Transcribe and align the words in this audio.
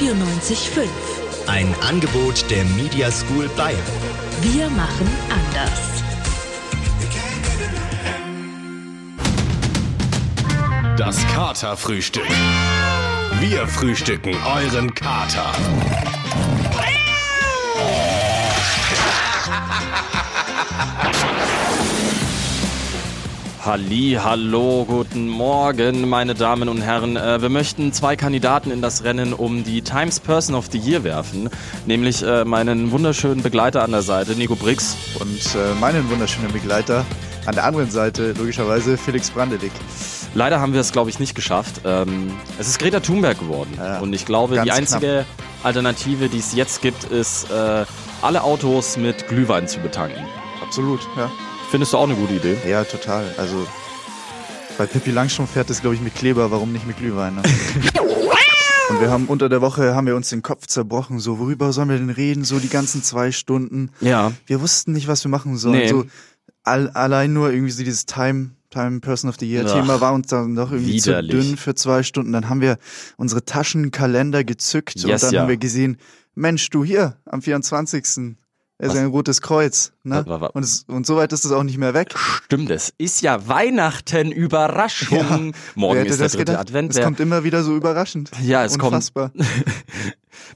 94.5. 0.00 0.88
Ein 1.46 1.72
Angebot 1.88 2.44
der 2.50 2.64
Media 2.64 3.12
School 3.12 3.48
Bayern. 3.56 3.78
Wir 4.40 4.68
machen 4.70 5.08
anders. 5.30 6.02
Das 10.96 11.24
Katerfrühstück. 11.28 12.26
Wir 13.38 13.68
frühstücken 13.68 14.34
euren 14.44 14.92
Kater. 14.94 15.52
Halli, 23.64 24.18
hallo, 24.22 24.84
guten 24.86 25.26
Morgen, 25.26 26.06
meine 26.06 26.34
Damen 26.34 26.68
und 26.68 26.82
Herren. 26.82 27.16
Äh, 27.16 27.40
wir 27.40 27.48
möchten 27.48 27.94
zwei 27.94 28.14
Kandidaten 28.14 28.70
in 28.70 28.82
das 28.82 29.04
Rennen 29.04 29.32
um 29.32 29.64
die 29.64 29.80
Times 29.80 30.20
Person 30.20 30.54
of 30.54 30.66
the 30.70 30.76
Year 30.76 31.02
werfen, 31.02 31.48
nämlich 31.86 32.22
äh, 32.22 32.44
meinen 32.44 32.90
wunderschönen 32.90 33.42
Begleiter 33.42 33.82
an 33.82 33.92
der 33.92 34.02
Seite, 34.02 34.32
Nico 34.32 34.54
Brix. 34.54 34.98
Und 35.18 35.54
äh, 35.54 35.80
meinen 35.80 36.10
wunderschönen 36.10 36.52
Begleiter 36.52 37.06
an 37.46 37.54
der 37.54 37.64
anderen 37.64 37.90
Seite, 37.90 38.34
logischerweise, 38.36 38.98
Felix 38.98 39.30
Brandelig. 39.30 39.72
Leider 40.34 40.60
haben 40.60 40.74
wir 40.74 40.82
es, 40.82 40.92
glaube 40.92 41.08
ich, 41.08 41.18
nicht 41.18 41.34
geschafft. 41.34 41.80
Ähm, 41.86 42.32
es 42.58 42.68
ist 42.68 42.78
Greta 42.78 43.00
Thunberg 43.00 43.38
geworden. 43.38 43.70
Ja, 43.78 44.00
und 44.00 44.12
ich 44.12 44.26
glaube, 44.26 44.60
die 44.62 44.72
einzige 44.72 45.24
Alternative, 45.62 46.28
die 46.28 46.38
es 46.38 46.54
jetzt 46.54 46.82
gibt, 46.82 47.04
ist, 47.04 47.46
alle 48.20 48.42
Autos 48.42 48.98
mit 48.98 49.26
Glühwein 49.26 49.66
zu 49.68 49.80
betanken. 49.80 50.22
Absolut, 50.60 51.00
ja. 51.16 51.30
Findest 51.70 51.92
du 51.92 51.96
auch 51.96 52.04
eine 52.04 52.14
gute 52.14 52.34
Idee? 52.34 52.56
Ja, 52.68 52.84
total. 52.84 53.24
Also 53.36 53.66
bei 54.78 54.86
Pippi 54.86 55.10
Langstrumpf 55.10 55.52
fährt 55.52 55.70
es, 55.70 55.80
glaube 55.80 55.94
ich, 55.96 56.00
mit 56.00 56.14
Kleber, 56.14 56.50
warum 56.50 56.72
nicht 56.72 56.86
mit 56.86 56.98
Glühwein? 56.98 57.36
Ne? 57.36 57.42
Und 58.90 59.00
wir 59.00 59.10
haben 59.10 59.26
unter 59.26 59.48
der 59.48 59.60
Woche 59.62 59.94
haben 59.94 60.06
wir 60.06 60.14
uns 60.14 60.28
den 60.28 60.42
Kopf 60.42 60.66
zerbrochen, 60.66 61.18
so 61.18 61.38
worüber 61.38 61.72
sollen 61.72 61.88
wir 61.88 61.96
denn 61.96 62.10
reden, 62.10 62.44
so 62.44 62.58
die 62.58 62.68
ganzen 62.68 63.02
zwei 63.02 63.32
Stunden. 63.32 63.90
Ja. 64.00 64.32
Wir 64.46 64.60
wussten 64.60 64.92
nicht, 64.92 65.08
was 65.08 65.24
wir 65.24 65.30
machen 65.30 65.56
sollen. 65.56 65.78
Nee. 65.78 65.88
So 65.88 66.04
all, 66.64 66.90
allein 66.90 67.32
nur 67.32 67.50
irgendwie 67.50 67.70
so 67.72 67.82
dieses 67.82 68.04
Time 68.06 68.50
Time 68.70 69.00
Person 69.00 69.30
of 69.30 69.36
the 69.38 69.48
Year 69.48 69.64
Thema 69.66 69.94
Ach, 69.96 70.00
war 70.00 70.12
uns 70.14 70.26
dann 70.26 70.52
noch 70.52 70.72
irgendwie 70.72 70.94
widerlich. 70.94 71.30
zu 71.30 71.36
dünn 71.36 71.56
für 71.56 71.74
zwei 71.74 72.02
Stunden. 72.02 72.32
Dann 72.32 72.48
haben 72.48 72.60
wir 72.60 72.76
unsere 73.16 73.44
Taschenkalender 73.44 74.42
gezückt 74.44 74.96
Yes, 74.96 75.04
und 75.04 75.22
dann 75.22 75.32
ja. 75.32 75.40
haben 75.42 75.48
wir 75.48 75.56
gesehen, 75.56 75.96
Mensch, 76.34 76.68
du 76.70 76.84
hier 76.84 77.16
am 77.24 77.40
24. 77.40 78.34
Es 78.84 78.90
ist 78.90 78.96
Was? 78.96 79.04
ein 79.04 79.10
rotes 79.10 79.40
Kreuz. 79.40 79.92
Ne? 80.02 80.22
Und, 80.52 80.62
es, 80.62 80.84
und 80.88 81.06
so 81.06 81.16
weit 81.16 81.32
ist 81.32 81.46
es 81.46 81.52
auch 81.52 81.62
nicht 81.62 81.78
mehr 81.78 81.94
weg. 81.94 82.14
Stimmt, 82.16 82.70
es 82.70 82.92
ist 82.98 83.22
ja 83.22 83.48
Weihnachten, 83.48 84.30
Überraschung. 84.30 85.54
Morgen 85.74 85.94
Wer 85.94 86.00
hätte 86.02 86.10
ist 86.10 86.18
der 86.20 86.26
das 86.26 86.32
dritte 86.32 86.44
gedacht? 86.52 86.60
Advent. 86.68 86.94
Es 86.94 87.02
kommt 87.02 87.18
immer 87.20 87.44
wieder 87.44 87.62
so 87.62 87.74
überraschend. 87.74 88.30
Ja, 88.42 88.62
es 88.64 88.78
kommt- 88.78 88.92
Unfassbar. 88.92 89.32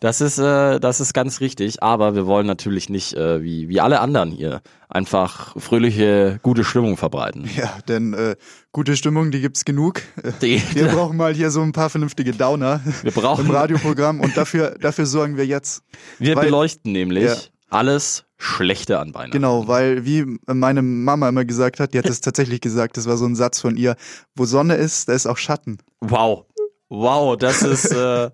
Das 0.01 0.20
ist, 0.20 0.39
äh, 0.39 0.79
das 0.81 1.01
ist 1.01 1.12
ganz 1.15 1.41
richtig, 1.41 1.83
aber 1.83 2.15
wir 2.15 2.27
wollen 2.27 2.47
natürlich 2.47 2.89
nicht, 2.89 3.15
äh, 3.15 3.43
wie, 3.43 3.69
wie 3.69 3.81
alle 3.81 4.01
anderen 4.01 4.31
hier, 4.31 4.61
einfach 4.89 5.55
fröhliche, 5.59 6.39
gute 6.42 6.63
Stimmung 6.65 6.97
verbreiten. 6.97 7.48
Ja, 7.57 7.73
denn 7.89 8.13
äh, 8.13 8.37
gute 8.73 8.97
Stimmung, 8.97 9.31
die 9.31 9.41
gibt's 9.41 9.65
genug. 9.65 10.03
Die- 10.42 10.61
Wir 10.75 10.87
brauchen 10.89 11.17
mal 11.17 11.33
hier 11.35 11.51
so 11.51 11.63
ein 11.63 11.73
paar 11.73 11.91
vernünftige 11.91 12.33
Downer 12.33 12.81
Wir 13.03 13.13
brauchen- 13.13 13.47
im 13.47 13.51
Radioprogramm 13.53 14.20
und 14.20 14.37
dafür, 14.37 14.77
dafür 14.81 15.07
sorgen 15.07 15.37
wir 15.37 15.47
jetzt. 15.47 15.83
Wir 16.19 16.37
Weil- 16.37 16.47
beleuchten 16.47 16.92
nämlich 16.92 17.25
Ja. 17.25 17.37
Alles 17.69 18.24
Schlechte 18.36 18.98
an 18.98 19.14
Weihnachten. 19.14 19.33
Genau, 19.33 19.66
weil 19.69 20.05
wie 20.05 20.38
meine 20.47 20.83
Mama 20.83 21.28
immer 21.28 21.44
gesagt 21.44 21.80
hat, 21.80 21.92
die 21.92 21.98
hat 21.98 22.06
es 22.06 22.20
tatsächlich 22.22 22.61
gesagt, 22.61 22.97
das 22.97 23.06
war 23.06 23.16
so 23.16 23.27
ein 23.27 23.34
Satz 23.34 23.61
von 23.61 23.77
ihr, 23.77 23.97
wo 24.34 24.44
Sonne 24.44 24.74
ist, 24.74 25.08
da 25.08 25.12
ist 25.12 25.27
auch 25.27 25.36
Schatten. 25.36 25.78
Wow. 26.00 26.44
Wow, 26.91 27.36
das 27.36 27.62
ist, 27.62 27.92
äh, 27.92 28.30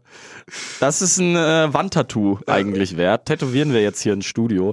das 0.78 1.02
ist 1.02 1.18
ein 1.18 1.34
äh, 1.34 1.74
Wandtattoo 1.74 2.38
eigentlich 2.46 2.96
wert. 2.96 3.26
Tätowieren 3.26 3.72
wir 3.72 3.82
jetzt 3.82 4.00
hier 4.00 4.12
ins 4.12 4.26
Studio. 4.26 4.70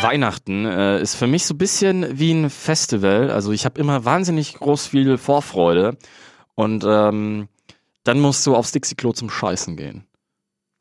Weihnachten 0.00 0.64
äh, 0.64 1.02
ist 1.02 1.16
für 1.16 1.26
mich 1.26 1.44
so 1.44 1.54
ein 1.54 1.58
bisschen 1.58 2.18
wie 2.18 2.32
ein 2.32 2.48
Festival. 2.48 3.30
Also 3.30 3.52
ich 3.52 3.64
habe 3.64 3.78
immer 3.78 4.04
wahnsinnig 4.04 4.54
groß 4.54 4.86
viel 4.86 5.18
Vorfreude 5.18 5.98
und 6.54 6.84
ähm, 6.86 7.48
dann 8.04 8.20
musst 8.20 8.46
du 8.46 8.56
aufs 8.56 8.72
Dixie-Klo 8.72 9.12
zum 9.12 9.28
Scheißen 9.28 9.76
gehen. 9.76 10.06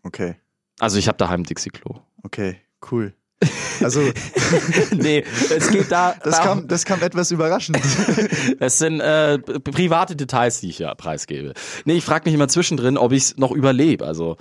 Okay, 0.03 0.35
Also 0.79 0.97
ich 0.97 1.07
habe 1.07 1.17
daheim 1.17 1.43
Dixie-Klo. 1.43 1.99
Okay, 2.23 2.57
cool. 2.91 3.13
Also 3.81 4.01
nee, 4.91 5.23
es 5.55 5.71
geht 5.71 5.89
da. 5.89 6.13
das 6.23 6.35
da 6.35 6.43
kam, 6.43 6.67
das 6.67 6.83
kam 6.83 7.01
etwas 7.01 7.31
überraschend. 7.31 7.79
Es 8.59 8.77
sind 8.77 8.99
äh, 8.99 9.39
private 9.39 10.17
Details, 10.17 10.59
die 10.59 10.69
ich 10.69 10.79
ja 10.79 10.93
preisgebe. 10.95 11.53
Nee, 11.85 11.93
ich 11.93 12.03
frage 12.03 12.25
mich 12.25 12.33
immer 12.33 12.49
zwischendrin, 12.49 12.97
ob 12.97 13.13
ich 13.13 13.23
es 13.23 13.37
noch 13.37 13.51
überlebe. 13.51 14.05
Also 14.05 14.35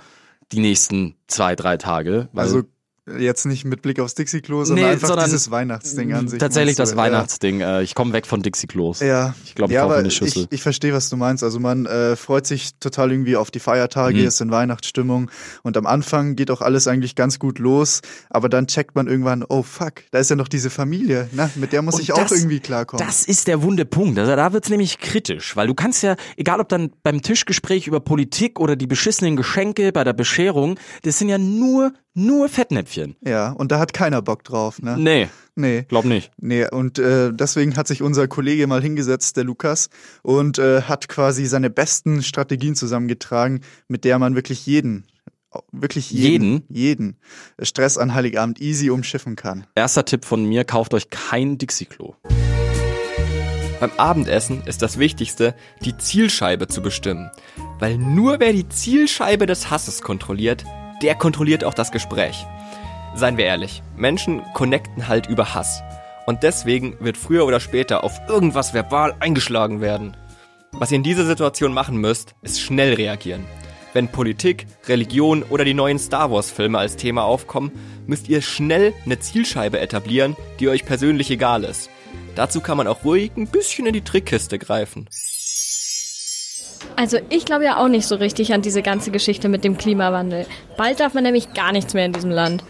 die 0.51 0.59
nächsten 0.59 1.15
zwei, 1.27 1.55
drei 1.55 1.77
Tage. 1.77 2.27
Also 2.35 2.63
jetzt 3.17 3.45
nicht 3.45 3.65
mit 3.65 3.81
Blick 3.81 3.99
aufs 3.99 4.15
Dixie-Klo, 4.15 4.63
sondern 4.65 4.85
Nee, 4.85 4.91
einfach 4.91 5.07
sondern 5.07 5.25
dieses 5.25 5.49
Weihnachtsding 5.51 6.13
an 6.13 6.27
sich. 6.27 6.39
tatsächlich 6.39 6.75
das? 6.75 6.95
Weihnachtsding. 6.95 7.61
Äh, 7.61 7.81
ich 7.83 7.95
komme 7.95 8.13
weg 8.13 8.27
von 8.27 8.41
Dixie-Klos. 8.41 8.99
Ja. 8.99 9.07
ja. 9.07 9.35
Ich 9.45 9.55
glaube, 9.55 9.71
ich 9.71 9.75
ja, 9.75 9.81
kaufe 9.83 9.95
eine 9.95 10.11
Schüssel. 10.11 10.43
Ich, 10.49 10.57
ich 10.57 10.61
verstehe, 10.61 10.93
was 10.93 11.09
du 11.09 11.17
meinst. 11.17 11.43
Also 11.43 11.59
man 11.59 11.85
äh, 11.85 12.15
freut 12.15 12.45
sich 12.45 12.75
total 12.79 13.11
irgendwie 13.11 13.35
auf 13.35 13.51
die 13.51 13.59
Feiertage, 13.59 14.19
Mhm. 14.19 14.27
ist 14.27 14.41
in 14.41 14.51
Weihnachtsstimmung 14.51 15.31
und 15.63 15.77
am 15.77 15.85
Anfang 15.87 16.35
geht 16.35 16.51
auch 16.51 16.61
alles 16.61 16.87
eigentlich 16.87 17.15
ganz 17.15 17.39
gut 17.39 17.59
los, 17.59 18.01
aber 18.29 18.49
dann 18.49 18.67
checkt 18.67 18.95
man 18.95 19.07
irgendwann, 19.07 19.43
oh 19.47 19.63
fuck, 19.63 20.03
da 20.11 20.19
ist 20.19 20.29
ja 20.29 20.35
noch 20.35 20.47
diese 20.47 20.69
Familie, 20.69 21.29
ne? 21.31 21.49
mit 21.55 21.73
der 21.73 21.81
muss 21.81 21.95
Und 21.95 22.01
ich 22.01 22.11
auch 22.13 22.19
das- 22.19 22.31
irgendwie 22.31 22.59
klarkommen. 22.59 23.05
Das 23.05 23.25
ist 23.25 23.47
der 23.47 23.61
wunde 23.61 23.85
Punkt. 23.85 24.17
Also 24.19 24.35
da 24.35 24.53
wird's 24.53 24.69
nämlich 24.69 24.99
kritisch, 24.99 25.55
weil 25.55 25.67
du 25.67 25.73
kannst 25.73 26.03
ja, 26.03 26.15
egal 26.37 26.59
ob 26.59 26.69
dann 26.69 26.91
beim 27.03 27.21
Tischgespräch 27.21 27.87
über 27.87 27.99
Politik 27.99 28.59
oder 28.59 28.75
die 28.75 28.87
beschissenen 28.87 29.35
Geschenke 29.35 29.91
bei 29.91 30.03
der 30.03 30.13
Bescherung, 30.13 30.77
das 31.03 31.17
sind 31.19 31.29
ja 31.29 31.37
nur, 31.37 31.93
nur 32.13 32.49
Fettnäpfchen. 32.49 32.98
Ja, 33.25 33.51
und 33.51 33.71
da 33.71 33.79
hat 33.79 33.93
keiner 33.93 34.21
Bock 34.21 34.43
drauf. 34.43 34.81
Ne? 34.81 34.97
Nee, 34.97 35.27
Nee. 35.55 35.85
glaub 35.89 36.05
nicht. 36.05 36.31
Nee, 36.37 36.67
und 36.69 36.99
äh, 36.99 37.33
deswegen 37.33 37.75
hat 37.75 37.87
sich 37.87 38.01
unser 38.01 38.27
Kollege 38.29 38.65
mal 38.65 38.81
hingesetzt, 38.81 39.35
der 39.35 39.43
Lukas, 39.43 39.89
und 40.21 40.57
äh, 40.57 40.83
hat 40.83 41.09
quasi 41.09 41.45
seine 41.45 41.69
besten 41.69 42.23
Strategien 42.23 42.75
zusammengetragen, 42.75 43.61
mit 43.89 44.05
der 44.05 44.19
man 44.19 44.35
wirklich 44.35 44.65
jeden, 44.65 45.05
wirklich 45.71 46.11
jeden, 46.11 46.63
jeden 46.69 47.17
Stress 47.61 47.97
an 47.97 48.13
Heiligabend 48.13 48.61
easy 48.61 48.89
umschiffen 48.89 49.35
kann. 49.35 49.67
Erster 49.75 50.05
Tipp 50.05 50.23
von 50.23 50.45
mir, 50.45 50.63
kauft 50.63 50.93
euch 50.93 51.09
kein 51.09 51.57
Dixie-Klo. 51.57 52.15
Beim 53.79 53.91
Abendessen 53.97 54.61
ist 54.65 54.81
das 54.81 54.97
Wichtigste, 54.97 55.55
die 55.83 55.97
Zielscheibe 55.97 56.67
zu 56.67 56.81
bestimmen. 56.81 57.31
Weil 57.79 57.97
nur 57.97 58.39
wer 58.39 58.51
die 58.51 58.67
Zielscheibe 58.67 59.45
des 59.45 59.71
Hasses 59.71 60.01
kontrolliert, 60.01 60.65
der 61.01 61.15
kontrolliert 61.15 61.63
auch 61.63 61.73
das 61.73 61.91
Gespräch. 61.91 62.45
Seien 63.15 63.37
wir 63.37 63.45
ehrlich, 63.45 63.81
Menschen 63.95 64.41
connecten 64.53 65.07
halt 65.07 65.27
über 65.27 65.53
Hass. 65.53 65.81
Und 66.25 66.43
deswegen 66.43 66.95
wird 66.99 67.17
früher 67.17 67.45
oder 67.45 67.59
später 67.59 68.03
auf 68.03 68.19
irgendwas 68.27 68.73
verbal 68.73 69.15
eingeschlagen 69.19 69.81
werden. 69.81 70.15
Was 70.73 70.91
ihr 70.91 70.97
in 70.97 71.03
dieser 71.03 71.25
Situation 71.25 71.73
machen 71.73 71.97
müsst, 71.97 72.35
ist 72.41 72.61
schnell 72.61 72.93
reagieren. 72.93 73.45
Wenn 73.93 74.07
Politik, 74.07 74.67
Religion 74.87 75.43
oder 75.43 75.65
die 75.65 75.73
neuen 75.73 75.97
Star 75.97 76.31
Wars 76.31 76.51
Filme 76.51 76.77
als 76.77 76.95
Thema 76.95 77.23
aufkommen, 77.23 77.71
müsst 78.05 78.29
ihr 78.29 78.41
schnell 78.41 78.93
eine 79.05 79.19
Zielscheibe 79.19 79.79
etablieren, 79.79 80.35
die 80.59 80.69
euch 80.69 80.85
persönlich 80.85 81.31
egal 81.31 81.63
ist. 81.63 81.89
Dazu 82.35 82.61
kann 82.61 82.77
man 82.77 82.87
auch 82.87 83.03
ruhig 83.03 83.31
ein 83.35 83.47
bisschen 83.47 83.87
in 83.87 83.93
die 83.93 84.03
Trickkiste 84.03 84.59
greifen. 84.59 85.09
Also 86.95 87.17
ich 87.29 87.45
glaube 87.45 87.65
ja 87.65 87.77
auch 87.77 87.87
nicht 87.87 88.05
so 88.05 88.15
richtig 88.15 88.53
an 88.53 88.61
diese 88.61 88.81
ganze 88.83 89.09
Geschichte 89.09 89.49
mit 89.49 89.63
dem 89.63 89.77
Klimawandel. 89.77 90.45
Bald 90.77 90.99
darf 90.99 91.13
man 91.13 91.23
nämlich 91.23 91.53
gar 91.53 91.71
nichts 91.71 91.93
mehr 91.93 92.05
in 92.05 92.13
diesem 92.13 92.29
Land. 92.29 92.63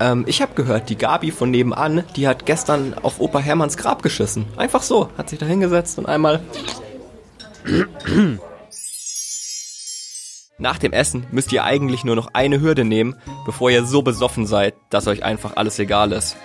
Ähm, 0.00 0.24
ich 0.26 0.42
habe 0.42 0.54
gehört, 0.54 0.90
die 0.90 0.96
Gabi 0.96 1.30
von 1.30 1.50
nebenan, 1.50 2.04
die 2.16 2.26
hat 2.26 2.46
gestern 2.46 2.94
auf 2.94 3.20
Opa 3.20 3.38
Hermanns 3.38 3.76
Grab 3.76 4.02
geschissen. 4.02 4.46
Einfach 4.56 4.82
so, 4.82 5.10
hat 5.16 5.30
sich 5.30 5.38
da 5.38 5.46
hingesetzt 5.46 5.98
und 5.98 6.06
einmal... 6.06 6.40
Nach 10.58 10.78
dem 10.78 10.92
Essen 10.92 11.26
müsst 11.32 11.52
ihr 11.52 11.64
eigentlich 11.64 12.04
nur 12.04 12.14
noch 12.14 12.28
eine 12.32 12.60
Hürde 12.60 12.84
nehmen, 12.84 13.16
bevor 13.44 13.70
ihr 13.70 13.84
so 13.84 14.02
besoffen 14.02 14.46
seid, 14.46 14.74
dass 14.88 15.08
euch 15.08 15.24
einfach 15.24 15.56
alles 15.56 15.78
egal 15.78 16.12
ist. 16.12 16.36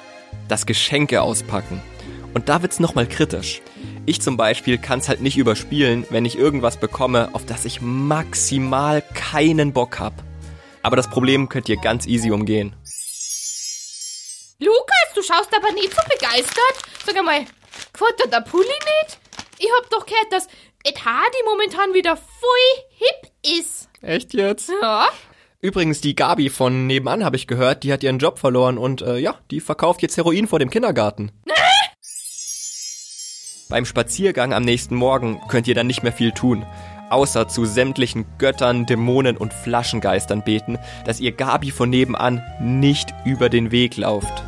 Das 0.48 0.66
Geschenke 0.66 1.22
auspacken. 1.22 1.81
Und 2.34 2.50
da 2.50 2.62
wird's 2.62 2.80
nochmal 2.80 3.07
kritisch. 3.07 3.62
Ich 4.06 4.22
zum 4.22 4.38
Beispiel 4.38 4.78
kann's 4.78 5.10
halt 5.10 5.22
nicht 5.22 5.38
überspielen, 5.38 6.06
wenn 6.10 6.25
ich 6.25 6.38
irgendwas 6.38 6.78
bekomme, 6.78 7.30
auf 7.34 7.45
das 7.45 7.66
ich 7.66 7.81
maximal 7.81 9.04
keinen 9.13 9.74
Bock 9.74 10.00
hab. 10.00 10.13
Aber 10.81 10.95
das 10.95 11.10
Problem 11.10 11.50
könnt 11.50 11.69
ihr 11.69 11.78
ganz 11.78 12.07
easy 12.07 12.31
umgehen. 12.31 12.75
Lukas, 14.59 15.13
du 15.15 15.21
schaust 15.21 15.56
aber 15.56 15.71
nicht 15.71 15.94
so 15.94 16.01
begeistert. 16.09 16.75
Sag 17.06 17.17
einmal, 17.17 17.45
gefällt 17.94 18.19
dir 18.23 18.29
der 18.29 18.41
Pulli 18.41 18.67
nicht? 18.67 19.17
Ich 19.57 19.69
hab 19.77 19.89
doch 19.89 20.06
gehört, 20.06 20.31
dass 20.31 20.47
Ed 20.83 21.03
Hardy 21.06 21.38
momentan 21.45 21.94
wieder 21.94 22.17
voll 22.17 22.83
hip 22.97 23.31
ist. 23.59 23.89
Echt 24.01 24.33
jetzt? 24.33 24.69
Ja? 24.81 25.07
Übrigens, 25.61 26.01
die 26.01 26.15
Gabi 26.15 26.50
von 26.50 26.88
nebenan 26.88 27.23
habe 27.25 27.35
ich 27.35 27.47
gehört, 27.47 27.83
die 27.83 27.91
hat 27.91 28.03
ihren 28.03 28.19
Job 28.19 28.39
verloren 28.39 28.77
und 28.77 29.01
äh, 29.01 29.17
ja, 29.17 29.35
die 29.51 29.59
verkauft 29.59 30.01
jetzt 30.01 30.15
Heroin 30.17 30.47
vor 30.47 30.59
dem 30.59 30.69
Kindergarten. 30.69 31.31
Beim 33.69 33.85
Spaziergang 33.85 34.53
am 34.53 34.63
nächsten 34.63 34.95
Morgen 34.95 35.41
könnt 35.47 35.67
ihr 35.67 35.75
dann 35.75 35.88
nicht 35.88 36.01
mehr 36.03 36.13
viel 36.13 36.31
tun. 36.31 36.65
außer 37.09 37.47
zu 37.47 37.65
sämtlichen 37.65 38.25
Göttern, 38.38 38.85
Dämonen 38.85 39.35
und 39.38 39.53
Flaschengeistern 39.53 40.44
beten, 40.44 40.77
dass 41.06 41.19
ihr 41.19 41.31
Gabi 41.31 41.71
von 41.71 41.89
nebenan 41.89 42.44
nicht 42.61 43.13
über 43.25 43.50
den 43.50 43.71
Weg 43.71 43.97
lauft. 43.97 44.44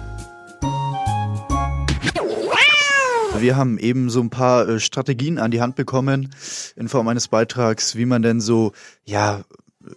Wir 3.41 3.55
haben 3.55 3.77
eben 3.77 4.09
so 4.09 4.21
ein 4.21 4.29
paar 4.29 4.67
äh, 4.67 4.79
Strategien 4.79 5.37
an 5.37 5.51
die 5.51 5.61
Hand 5.61 5.75
bekommen 5.75 6.33
in 6.75 6.87
Form 6.87 7.07
eines 7.07 7.27
Beitrags, 7.27 7.95
wie 7.95 8.05
man 8.05 8.21
denn 8.21 8.39
so, 8.39 8.71
ja, 9.05 9.43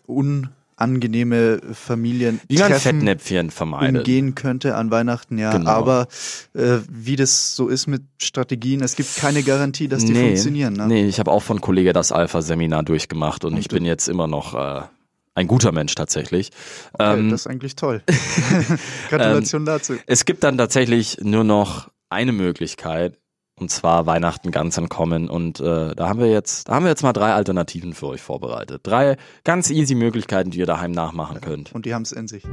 unangenehme 0.07 1.61
Familien 1.73 2.41
Wie 2.49 2.59
man 2.59 2.73
Fettnäpfchen 2.75 3.51
vermeidet. 3.51 3.99
umgehen 3.99 4.35
könnte 4.35 4.75
an 4.77 4.91
Weihnachten, 4.91 5.39
ja. 5.39 5.53
Genau. 5.53 5.71
Aber 5.71 6.09
äh, 6.55 6.79
wie 6.91 7.17
das 7.17 7.55
so 7.55 7.69
ist 7.69 7.87
mit 7.87 8.03
Strategien, 8.19 8.83
es 8.83 8.97
gibt 8.97 9.17
keine 9.17 9.43
Garantie, 9.43 9.89
dass 9.89 10.05
die 10.05 10.13
nee, 10.13 10.29
funktionieren. 10.29 10.75
Ne? 10.75 10.87
Nee, 10.87 11.07
ich 11.07 11.19
habe 11.19 11.31
auch 11.31 11.43
von 11.43 11.61
Kollege 11.61 11.93
das 11.93 12.13
Alpha-Seminar 12.13 12.83
durchgemacht 12.83 13.45
und, 13.45 13.55
Und 13.55 13.59
ich 13.59 13.69
bin 13.69 13.85
jetzt 13.85 14.09
immer 14.09 14.27
noch 14.27 14.55
äh, 14.55 14.83
ein 15.35 15.47
guter 15.47 15.73
Mensch 15.73 15.95
tatsächlich. 15.95 16.51
Okay, 16.93 17.19
Ähm, 17.19 17.31
das 17.31 17.43
ist 17.43 17.47
eigentlich 17.47 17.77
toll. 17.77 18.03
Gratulation 19.11 19.65
dazu. 19.65 19.95
es 20.07 20.25
gibt 20.25 20.45
dann 20.45 20.57
tatsächlich 20.59 21.19
nur 21.23 21.45
noch 21.45 21.91
eine 22.09 22.33
Möglichkeit, 22.33 23.19
und 23.65 23.71
zwar 23.71 24.05
Weihnachten 24.05 24.51
ganz 24.51 24.77
entkommen. 24.77 25.31
Und 25.31 25.59
äh, 25.59 25.95
da 25.95 26.07
haben 26.07 26.21
wir 26.21 26.31
jetzt, 26.31 26.69
da 26.69 26.75
haben 26.75 26.85
wir 26.85 26.91
jetzt 26.91 27.03
mal 27.03 27.15
drei 27.15 27.33
Alternativen 27.33 27.95
für 27.95 28.09
euch 28.09 28.21
vorbereitet. 28.21 28.83
Drei 28.83 29.17
ganz 29.43 29.71
easy 29.71 29.95
Möglichkeiten, 29.95 30.51
die 30.51 30.59
ihr 30.59 30.67
daheim 30.67 30.93
nachmachen 30.93 31.41
könnt. 31.41 31.75
Und 31.75 31.87
die 31.87 31.95
haben 31.95 32.03
es 32.03 32.13
in 32.13 32.29
sich. 32.29 32.45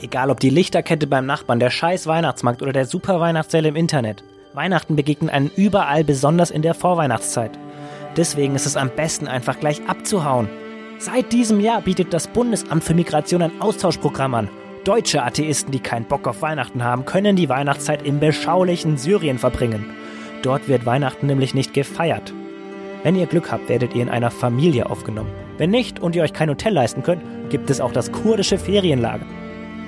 Egal 0.00 0.30
ob 0.30 0.40
die 0.40 0.48
Lichterkette 0.48 1.06
beim 1.06 1.26
Nachbarn, 1.26 1.60
der 1.60 1.68
scheiß 1.68 2.06
Weihnachtsmarkt 2.06 2.62
oder 2.62 2.72
der 2.72 2.86
super 2.86 3.20
Weihnachtssale 3.20 3.68
im 3.68 3.76
Internet. 3.76 4.24
Weihnachten 4.54 4.96
begegnet 4.96 5.30
einem 5.30 5.50
überall, 5.56 6.04
besonders 6.04 6.50
in 6.50 6.62
der 6.62 6.72
Vorweihnachtszeit. 6.72 7.58
Deswegen 8.16 8.54
ist 8.54 8.64
es 8.64 8.78
am 8.78 8.88
besten, 8.88 9.28
einfach 9.28 9.60
gleich 9.60 9.86
abzuhauen. 9.88 10.48
Seit 10.98 11.34
diesem 11.34 11.60
Jahr 11.60 11.82
bietet 11.82 12.14
das 12.14 12.28
Bundesamt 12.28 12.82
für 12.82 12.94
Migration 12.94 13.42
ein 13.42 13.60
Austauschprogramm 13.60 14.34
an. 14.34 14.48
Deutsche 14.84 15.22
Atheisten, 15.22 15.72
die 15.72 15.80
keinen 15.80 16.06
Bock 16.06 16.26
auf 16.26 16.42
Weihnachten 16.42 16.84
haben, 16.84 17.04
können 17.04 17.36
die 17.36 17.48
Weihnachtszeit 17.48 18.04
im 18.04 18.20
beschaulichen 18.20 18.96
Syrien 18.96 19.38
verbringen. 19.38 19.86
Dort 20.42 20.68
wird 20.68 20.86
Weihnachten 20.86 21.26
nämlich 21.26 21.54
nicht 21.54 21.74
gefeiert. 21.74 22.32
Wenn 23.02 23.16
ihr 23.16 23.26
Glück 23.26 23.52
habt, 23.52 23.68
werdet 23.68 23.94
ihr 23.94 24.00
in 24.02 24.08
einer 24.08 24.30
Familie 24.30 24.88
aufgenommen. 24.90 25.30
Wenn 25.56 25.70
nicht 25.70 26.00
und 26.00 26.16
ihr 26.16 26.22
euch 26.22 26.32
kein 26.32 26.50
Hotel 26.50 26.72
leisten 26.72 27.02
könnt, 27.02 27.22
gibt 27.50 27.68
es 27.70 27.80
auch 27.80 27.92
das 27.92 28.12
kurdische 28.12 28.58
Ferienlager. 28.58 29.26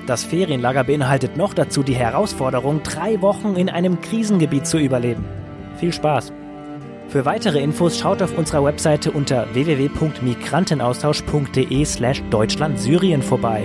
Das 0.07 0.25
Ferienlager 0.25 0.85
beinhaltet 0.85 1.37
noch 1.37 1.53
dazu 1.55 1.83
die 1.83 1.95
Herausforderung, 1.95 2.83
drei 2.83 3.21
Wochen 3.23 3.57
in 3.57 3.69
einem 3.69 4.01
Krisengebiet 4.01 4.67
zu 4.67 4.79
überleben. 4.79 5.25
Viel 5.79 5.93
Spaß! 5.93 6.33
Für 7.09 7.25
weitere 7.25 7.61
Infos 7.61 7.99
schaut 7.99 8.23
auf 8.23 8.39
unserer 8.39 8.65
Webseite 8.65 9.11
unter 9.11 9.53
www.migrantenaustausch.de 9.53 11.85
slash 11.85 12.23
Deutschland-Syrien 12.31 13.23
vorbei. 13.23 13.65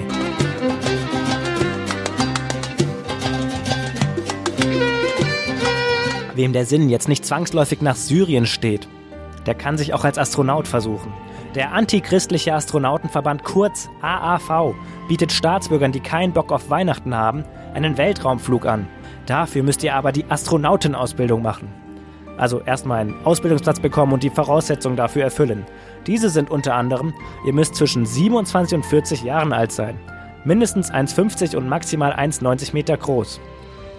Wem 6.35 6.51
der 6.51 6.65
Sinn 6.65 6.89
jetzt 6.89 7.07
nicht 7.07 7.25
zwangsläufig 7.25 7.81
nach 7.81 7.95
Syrien 7.95 8.45
steht, 8.45 8.89
der 9.45 9.55
kann 9.55 9.77
sich 9.77 9.93
auch 9.93 10.03
als 10.03 10.17
Astronaut 10.17 10.67
versuchen. 10.67 11.13
Der 11.55 11.71
antichristliche 11.71 12.53
Astronautenverband 12.53 13.45
kurz 13.45 13.89
AAV 14.01 14.75
bietet 15.07 15.31
Staatsbürgern, 15.31 15.93
die 15.93 16.01
keinen 16.01 16.33
Bock 16.33 16.51
auf 16.51 16.69
Weihnachten 16.69 17.15
haben, 17.15 17.45
einen 17.73 17.97
Weltraumflug 17.97 18.65
an. 18.65 18.87
Dafür 19.25 19.63
müsst 19.63 19.81
ihr 19.83 19.95
aber 19.95 20.11
die 20.11 20.25
Astronautenausbildung 20.29 21.41
machen. 21.41 21.69
Also 22.38 22.59
erstmal 22.59 22.99
einen 22.99 23.25
Ausbildungsplatz 23.25 23.79
bekommen 23.79 24.11
und 24.11 24.23
die 24.23 24.29
Voraussetzungen 24.29 24.97
dafür 24.97 25.23
erfüllen. 25.23 25.65
Diese 26.05 26.29
sind 26.29 26.51
unter 26.51 26.75
anderem, 26.75 27.13
ihr 27.45 27.53
müsst 27.53 27.75
zwischen 27.75 28.05
27 28.05 28.75
und 28.75 28.85
40 28.85 29.23
Jahren 29.23 29.53
alt 29.53 29.71
sein, 29.71 29.97
mindestens 30.43 30.91
1,50 30.91 31.55
und 31.55 31.69
maximal 31.69 32.11
1,90 32.11 32.73
Meter 32.73 32.97
groß. 32.97 33.39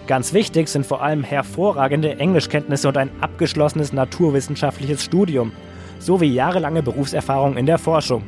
Ganz 0.07 0.31
wichtig 0.31 0.69
sind 0.69 0.85
vor 0.85 1.01
allem 1.01 1.23
hervorragende 1.23 2.17
Englischkenntnisse 2.17 2.87
und 2.87 2.95
ein 2.95 3.11
abgeschlossenes 3.19 3.91
naturwissenschaftliches 3.91 5.03
Studium, 5.03 5.51
sowie 5.99 6.33
jahrelange 6.33 6.81
Berufserfahrung 6.81 7.57
in 7.57 7.65
der 7.65 7.77
Forschung. 7.77 8.23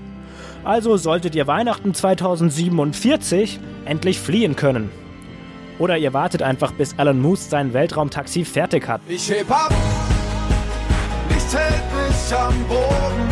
Also 0.65 0.97
solltet 0.97 1.35
ihr 1.35 1.47
Weihnachten 1.47 1.93
2047 1.93 3.61
endlich 3.85 4.19
fliehen 4.19 4.57
können. 4.57 4.91
Oder 5.79 5.97
ihr 5.97 6.13
wartet 6.13 6.41
einfach, 6.41 6.73
bis 6.73 6.99
Alan 6.99 7.21
Moose 7.21 7.49
sein 7.49 7.73
Weltraumtaxi 7.73 8.43
fertig 8.43 8.85
hat. 8.89 8.99
Ich 9.07 9.29
heb 9.31 9.49
ab, 9.49 9.73
nichts 11.29 11.55
hält 11.55 11.83
mich 11.93 12.37
am 12.37 12.53
Boden. 12.67 13.29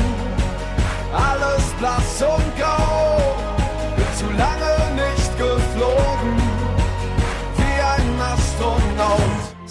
Alles 1.14 1.74
blass 1.80 2.22
und 2.22 2.58
grau, 2.58 3.07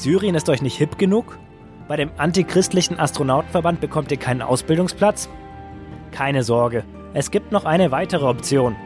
Syrien 0.07 0.37
ist 0.37 0.49
euch 0.49 0.63
nicht 0.63 0.77
hip 0.77 0.99
genug? 0.99 1.37
Bei 1.89 1.97
dem 1.97 2.13
antichristlichen 2.17 3.01
Astronautenverband 3.01 3.81
bekommt 3.81 4.13
ihr 4.13 4.19
keinen 4.19 4.41
Ausbildungsplatz? 4.41 5.29
Keine 6.13 6.45
Sorge, 6.45 6.85
es 7.13 7.33
gibt 7.33 7.51
noch 7.51 7.65
eine 7.65 7.91
weitere 7.91 8.25
Option. 8.25 8.77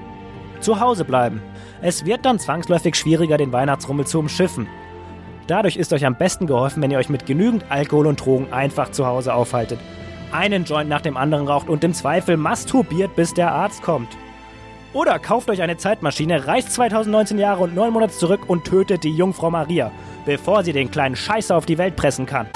Zu 0.60 0.80
Hause 0.80 1.04
bleiben. 1.04 1.42
Es 1.82 2.06
wird 2.06 2.24
dann 2.24 2.38
zwangsläufig 2.38 2.94
schwieriger, 2.94 3.36
den 3.36 3.52
Weihnachtsrummel 3.52 4.06
zu 4.06 4.18
umschiffen. 4.18 4.66
Dadurch 5.46 5.76
ist 5.76 5.92
euch 5.92 6.06
am 6.06 6.16
besten 6.16 6.46
geholfen, 6.46 6.82
wenn 6.82 6.90
ihr 6.90 6.96
euch 6.96 7.10
mit 7.10 7.26
genügend 7.26 7.66
Alkohol 7.68 8.06
und 8.06 8.24
Drogen 8.24 8.50
einfach 8.50 8.90
zu 8.90 9.04
Hause 9.04 9.34
aufhaltet. 9.34 9.78
Einen 10.32 10.64
Joint 10.64 10.88
nach 10.88 11.02
dem 11.02 11.18
anderen 11.18 11.46
raucht 11.46 11.68
und 11.68 11.84
im 11.84 11.92
Zweifel 11.92 12.38
masturbiert, 12.38 13.14
bis 13.14 13.34
der 13.34 13.52
Arzt 13.52 13.82
kommt. 13.82 14.16
Oder 14.92 15.20
kauft 15.20 15.48
euch 15.50 15.62
eine 15.62 15.76
Zeitmaschine, 15.76 16.48
reist 16.48 16.72
2019 16.72 17.38
Jahre 17.38 17.62
und 17.62 17.76
9 17.76 17.92
Monate 17.92 18.12
zurück 18.12 18.48
und 18.48 18.64
tötet 18.64 19.04
die 19.04 19.14
Jungfrau 19.14 19.48
Maria, 19.48 19.92
bevor 20.24 20.64
sie 20.64 20.72
den 20.72 20.90
kleinen 20.90 21.14
Scheißer 21.14 21.56
auf 21.56 21.64
die 21.64 21.78
Welt 21.78 21.94
pressen 21.94 22.26
kann. 22.26 22.48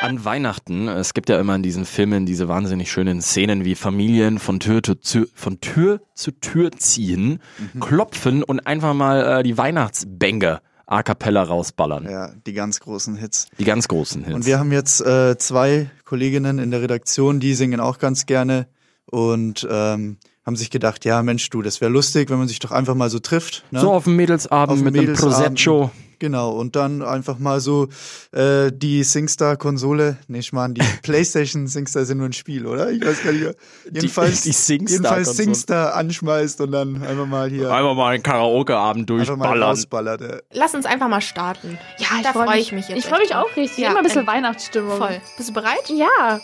An 0.00 0.24
Weihnachten, 0.24 0.88
es 0.88 1.14
gibt 1.14 1.28
ja 1.28 1.38
immer 1.38 1.54
in 1.54 1.62
diesen 1.62 1.84
Filmen 1.84 2.26
diese 2.26 2.48
wahnsinnig 2.48 2.90
schönen 2.90 3.22
Szenen, 3.22 3.64
wie 3.64 3.76
Familien 3.76 4.40
von 4.40 4.58
Tür 4.58 4.82
zu, 4.82 4.96
zu, 4.96 5.26
von 5.32 5.60
Tür, 5.60 6.00
zu 6.14 6.32
Tür 6.32 6.72
ziehen, 6.72 7.38
klopfen 7.78 8.42
und 8.42 8.66
einfach 8.66 8.94
mal 8.94 9.38
äh, 9.38 9.42
die 9.44 9.56
Weihnachtsbänge 9.56 10.60
a 10.86 11.02
cappella 11.02 11.42
rausballern. 11.42 12.08
Ja, 12.08 12.32
die 12.46 12.52
ganz 12.52 12.80
großen 12.80 13.16
Hits. 13.16 13.46
Die 13.58 13.64
ganz 13.64 13.88
großen 13.88 14.24
Hits. 14.24 14.34
Und 14.34 14.46
wir 14.46 14.58
haben 14.58 14.72
jetzt 14.72 15.00
äh, 15.00 15.36
zwei 15.38 15.90
Kolleginnen 16.04 16.58
in 16.58 16.70
der 16.70 16.82
Redaktion, 16.82 17.40
die 17.40 17.54
singen 17.54 17.80
auch 17.80 17.98
ganz 17.98 18.26
gerne 18.26 18.66
und 19.06 19.66
ähm, 19.70 20.18
haben 20.44 20.56
sich 20.56 20.70
gedacht, 20.70 21.04
ja 21.04 21.22
Mensch, 21.22 21.48
du, 21.50 21.62
das 21.62 21.80
wäre 21.80 21.90
lustig, 21.90 22.30
wenn 22.30 22.38
man 22.38 22.48
sich 22.48 22.58
doch 22.58 22.72
einfach 22.72 22.94
mal 22.94 23.10
so 23.10 23.18
trifft. 23.18 23.64
Ne? 23.70 23.80
so 23.80 23.92
auf 23.92 24.04
dem 24.04 24.16
Mädelsabend 24.16 24.72
Auf 24.72 24.78
dem 24.78 24.84
mit 24.84 24.94
einem 24.94 25.06
Mädelsabend. 25.06 25.58
Prosecco. 25.62 25.90
Genau, 26.22 26.50
und 26.52 26.76
dann 26.76 27.02
einfach 27.02 27.40
mal 27.40 27.58
so 27.58 27.88
äh, 28.30 28.70
die 28.72 29.02
SingStar-Konsole, 29.02 30.18
nee, 30.28 30.38
ich 30.38 30.52
meine, 30.52 30.74
die 30.74 30.80
PlayStation 31.02 31.66
SingStar 31.66 32.04
sind 32.04 32.18
nur 32.18 32.28
ein 32.28 32.32
Spiel, 32.32 32.64
oder? 32.64 32.92
Ich 32.92 33.04
weiß 33.04 33.24
gar 33.24 33.32
nicht 33.32 33.42
mehr. 33.42 33.54
Jedenfalls, 33.92 34.42
die 34.42 34.52
SingStar-Konsole. 34.52 35.16
jedenfalls 35.18 35.36
SingStar 35.36 35.94
anschmeißt 35.96 36.60
und 36.60 36.70
dann 36.70 37.02
einfach 37.02 37.26
mal 37.26 37.50
hier 37.50 37.72
Einfach 37.72 37.94
mal 37.96 38.14
einen 38.14 38.22
Karaoke-Abend 38.22 39.10
durchballern. 39.10 40.20
äh. 40.22 40.38
Lass 40.52 40.74
uns 40.76 40.86
einfach 40.86 41.08
mal 41.08 41.20
starten. 41.20 41.76
Ja, 41.98 42.06
ich 42.18 42.22
da 42.22 42.32
freu 42.32 42.44
freue 42.44 42.54
mich. 42.58 42.66
ich 42.66 42.72
mich 42.72 42.88
jetzt. 42.88 42.98
Ich 42.98 43.06
freue 43.06 43.18
mich 43.18 43.34
auch 43.34 43.56
richtig. 43.56 43.78
Ja, 43.78 43.90
Immer 43.90 43.98
ein 43.98 44.04
bisschen 44.04 44.20
ein- 44.20 44.26
Weihnachtsstimmung. 44.28 44.96
Voll. 44.98 45.20
Bist 45.36 45.48
du 45.48 45.54
bereit? 45.54 45.88
Ja. 45.88 46.38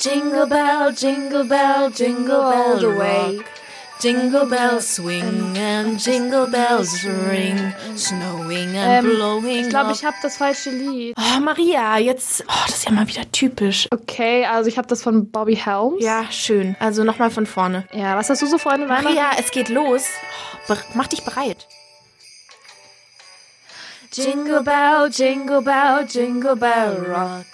Jingle 0.00 0.46
bell, 0.48 0.94
jingle 0.94 1.44
bell, 1.44 1.90
jingle 1.96 2.26
bell 2.50 2.78
the 2.78 2.86
way. 2.98 3.40
Jingle 4.00 4.46
bells 4.46 4.94
swing 4.94 5.56
and 5.58 5.98
jingle 5.98 6.46
bells 6.46 7.04
ring, 7.04 7.74
snowing 7.96 8.76
and 8.78 9.04
Ähm, 9.04 9.16
blowing. 9.16 9.64
ich 9.64 9.68
glaube, 9.70 9.90
ich 9.92 10.04
habe 10.04 10.16
das 10.22 10.36
falsche 10.36 10.70
Lied. 10.70 11.16
Oh, 11.18 11.40
Maria, 11.40 11.98
jetzt. 11.98 12.44
Oh, 12.46 12.52
das 12.66 12.76
ist 12.76 12.84
ja 12.84 12.92
mal 12.92 13.08
wieder 13.08 13.30
typisch. 13.32 13.88
Okay, 13.90 14.44
also 14.46 14.68
ich 14.68 14.78
habe 14.78 14.86
das 14.86 15.02
von 15.02 15.30
Bobby 15.32 15.56
Helms. 15.56 15.96
Ja, 16.02 16.26
schön. 16.30 16.76
Also 16.78 17.02
nochmal 17.02 17.30
von 17.30 17.44
vorne. 17.46 17.88
Ja, 17.92 18.16
was 18.16 18.30
hast 18.30 18.40
du 18.40 18.46
so 18.46 18.58
Freunde 18.58 18.88
Weihnachten? 18.88 19.14
Maria, 19.14 19.30
es 19.38 19.50
geht 19.50 19.68
los. 19.68 20.04
Oh, 20.68 20.74
mach 20.94 21.08
dich 21.08 21.24
bereit. 21.24 21.66
Jingle 24.12 24.62
bell, 24.62 25.10
jingle 25.12 25.60
bell, 25.62 26.06
jingle 26.08 26.56
bell 26.56 27.04
rock. 27.08 27.46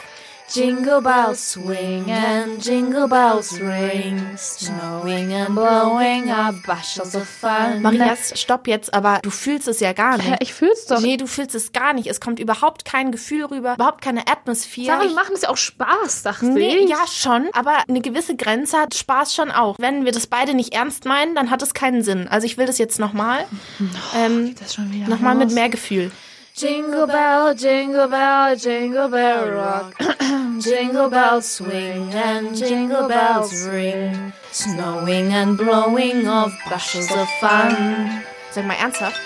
Jingle 0.52 1.00
bells 1.00 1.52
swing 1.52 2.10
and 2.10 2.62
jingle 2.64 3.08
bells 3.08 3.58
ring, 3.58 4.20
snowing 4.36 5.32
and 5.32 5.54
blowing 5.54 6.30
up 6.30 6.54
bushels 6.66 7.16
of 7.16 7.26
fun. 7.26 7.80
Marias, 7.80 8.38
stopp 8.38 8.68
jetzt, 8.68 8.92
aber 8.92 9.20
du 9.22 9.30
fühlst 9.30 9.66
es 9.68 9.80
ja 9.80 9.92
gar 9.94 10.18
nicht. 10.18 10.28
Ja, 10.28 10.36
ich 10.40 10.52
fühl's 10.52 10.84
doch. 10.84 11.00
Nee, 11.00 11.16
du 11.16 11.26
fühlst 11.26 11.54
es 11.54 11.72
gar 11.72 11.94
nicht. 11.94 12.06
Es 12.08 12.20
kommt 12.20 12.38
überhaupt 12.38 12.84
kein 12.84 13.10
Gefühl 13.10 13.46
rüber, 13.46 13.74
überhaupt 13.74 14.02
keine 14.02 14.28
Atmosphäre. 14.28 14.86
Sarah, 14.88 15.00
wir 15.00 15.08
Ich- 15.08 15.14
machen 15.16 15.34
es 15.34 15.42
ja 15.42 15.48
auch 15.48 15.56
Spaß, 15.56 16.22
dachte 16.24 16.44
Nee, 16.46 16.76
ich. 16.76 16.90
ja 16.90 17.04
schon, 17.10 17.48
aber 17.54 17.78
eine 17.88 18.00
gewisse 18.02 18.36
Grenze 18.36 18.76
hat 18.78 18.94
Spaß 18.94 19.34
schon 19.34 19.50
auch. 19.50 19.76
Wenn 19.78 20.04
wir 20.04 20.12
das 20.12 20.26
beide 20.26 20.52
nicht 20.54 20.74
ernst 20.74 21.06
meinen, 21.06 21.34
dann 21.34 21.50
hat 21.50 21.62
es 21.62 21.72
keinen 21.72 22.02
Sinn. 22.02 22.28
Also 22.28 22.46
ich 22.46 22.58
will 22.58 22.66
das 22.66 22.78
jetzt 22.78 22.98
nochmal. 22.98 23.44
Ähm, 24.14 24.54
Das 24.60 24.74
schon 24.74 24.92
wieder 24.92 25.08
nochmal 25.08 25.34
mit 25.34 25.50
mehr 25.52 25.68
Gefühl. 25.68 26.10
Jingle 26.56 27.08
bell, 27.08 27.52
jingle 27.56 28.06
bell, 28.06 28.54
jingle 28.54 29.08
bell 29.08 29.50
rock. 29.50 29.92
jingle 30.61 31.11
bells 31.11 31.46
swing 31.50 32.14
and 32.14 32.54
jingle 32.54 33.08
bells 33.08 33.66
ring, 33.66 34.32
snowing 34.52 35.32
and 35.32 35.58
blowing 35.58 36.28
off 36.28 36.52
bushels 36.70 37.11
of 37.11 37.28
fun. 37.40 38.23
Sag 38.52 38.66
mal 38.66 38.75
ernsthaft. 38.75 39.20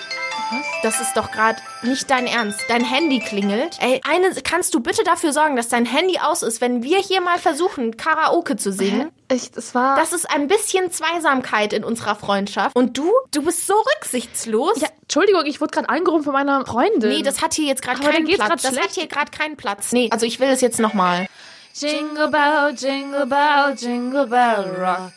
Das 0.81 0.99
ist 1.01 1.15
doch 1.15 1.31
gerade 1.31 1.61
nicht 1.83 2.09
dein 2.09 2.25
Ernst. 2.25 2.61
Dein 2.67 2.83
Handy 2.83 3.19
klingelt. 3.19 3.77
Ey, 3.79 4.01
eine, 4.09 4.33
kannst 4.43 4.73
du 4.73 4.79
bitte 4.79 5.03
dafür 5.03 5.31
sorgen, 5.31 5.55
dass 5.55 5.67
dein 5.67 5.85
Handy 5.85 6.17
aus 6.17 6.41
ist, 6.41 6.61
wenn 6.61 6.81
wir 6.81 6.97
hier 6.97 7.21
mal 7.21 7.37
versuchen, 7.37 7.95
Karaoke 7.95 8.55
zu 8.55 8.71
singen? 8.71 9.11
Ich, 9.31 9.51
das 9.51 9.75
war. 9.75 9.95
Das 9.95 10.11
ist 10.11 10.29
ein 10.29 10.47
bisschen 10.47 10.91
Zweisamkeit 10.91 11.73
in 11.73 11.83
unserer 11.83 12.15
Freundschaft. 12.15 12.75
Und 12.75 12.97
du, 12.97 13.11
du 13.31 13.43
bist 13.43 13.67
so 13.67 13.73
rücksichtslos. 13.95 14.81
ja, 14.81 14.87
Entschuldigung, 15.01 15.45
ich 15.45 15.61
wurde 15.61 15.71
gerade 15.71 15.89
angerufen 15.89 16.23
von 16.23 16.33
meiner 16.33 16.65
Freundin. 16.65 17.09
Nee, 17.09 17.21
das 17.21 17.41
hat 17.41 17.53
hier 17.53 17.67
jetzt 17.67 17.81
gerade 17.81 17.99
keinen 18.01 18.25
Platz. 18.25 18.37
grad 18.39 18.51
Das 18.63 18.65
hat 18.65 18.73
schlecht. 18.73 18.95
hier 18.95 19.07
gerade 19.07 19.31
keinen 19.31 19.55
Platz. 19.55 19.91
Nee, 19.91 20.09
also 20.11 20.25
ich 20.25 20.39
will 20.39 20.49
es 20.49 20.61
jetzt 20.61 20.79
nochmal. 20.79 21.27
Jingle 21.75 22.27
bell, 22.29 22.73
jingle 22.75 23.25
bell, 23.27 23.75
jingle 23.77 24.25
bell 24.27 24.75
rock. 24.77 25.13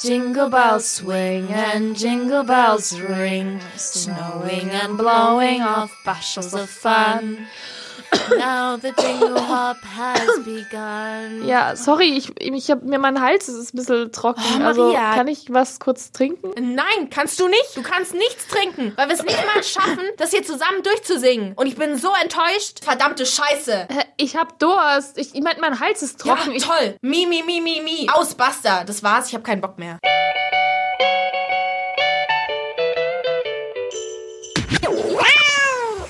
Jingle 0.00 0.48
bells 0.48 0.96
swing 0.98 1.48
and 1.52 1.98
jingle 2.00 2.44
bells 2.44 2.94
ring, 3.00 3.60
snowing 3.76 4.70
and 4.70 4.96
blowing 4.96 5.60
off 5.62 5.90
bushels 6.04 6.54
of 6.54 6.70
fun. 6.70 7.48
Now 8.38 8.76
the 8.80 8.92
jingle 9.00 9.36
hop 9.38 9.76
has 9.96 10.20
begun. 10.44 11.46
Ja, 11.46 11.76
sorry, 11.76 12.16
ich, 12.16 12.30
ich 12.40 12.70
habe 12.70 12.84
mir 12.86 12.98
mein 12.98 13.20
Hals 13.20 13.48
ist 13.48 13.72
ein 13.74 13.76
bisschen 13.76 14.12
trocken. 14.12 14.42
Oh, 14.60 14.64
also 14.64 14.92
kann 14.92 15.28
ich 15.28 15.46
was 15.52 15.78
kurz 15.80 16.12
trinken? 16.12 16.50
Nein, 16.74 17.10
kannst 17.10 17.38
du 17.40 17.48
nicht. 17.48 17.76
Du 17.76 17.82
kannst 17.82 18.14
nichts 18.14 18.46
trinken, 18.48 18.92
weil 18.96 19.08
wir 19.08 19.14
es 19.14 19.22
nicht 19.22 19.38
mal 19.46 19.62
schaffen, 19.62 20.00
das 20.16 20.30
hier 20.30 20.42
zusammen 20.42 20.82
durchzusingen. 20.82 21.52
Und 21.54 21.66
ich 21.66 21.76
bin 21.76 21.96
so 21.98 22.10
enttäuscht. 22.22 22.84
Verdammte 22.84 23.26
Scheiße. 23.26 23.88
Ich 24.16 24.36
hab 24.36 24.58
Durst. 24.58 25.18
Ich, 25.18 25.34
ich 25.34 25.42
meine, 25.42 25.60
mein 25.60 25.80
Hals 25.80 26.02
ist 26.02 26.24
Ja, 26.24 26.34
trocken. 26.34 26.52
ich, 26.52 26.64
toll. 26.64 26.96
Mi, 27.00 27.26
mi, 27.26 27.42
mi, 27.42 27.60
mi, 27.60 27.80
mi. 27.82 28.08
Aus, 28.12 28.34
basta. 28.34 28.84
Das 28.84 29.02
war's. 29.02 29.28
Ich 29.28 29.34
habe 29.34 29.44
keinen 29.44 29.60
Bock 29.60 29.78
mehr. 29.78 29.98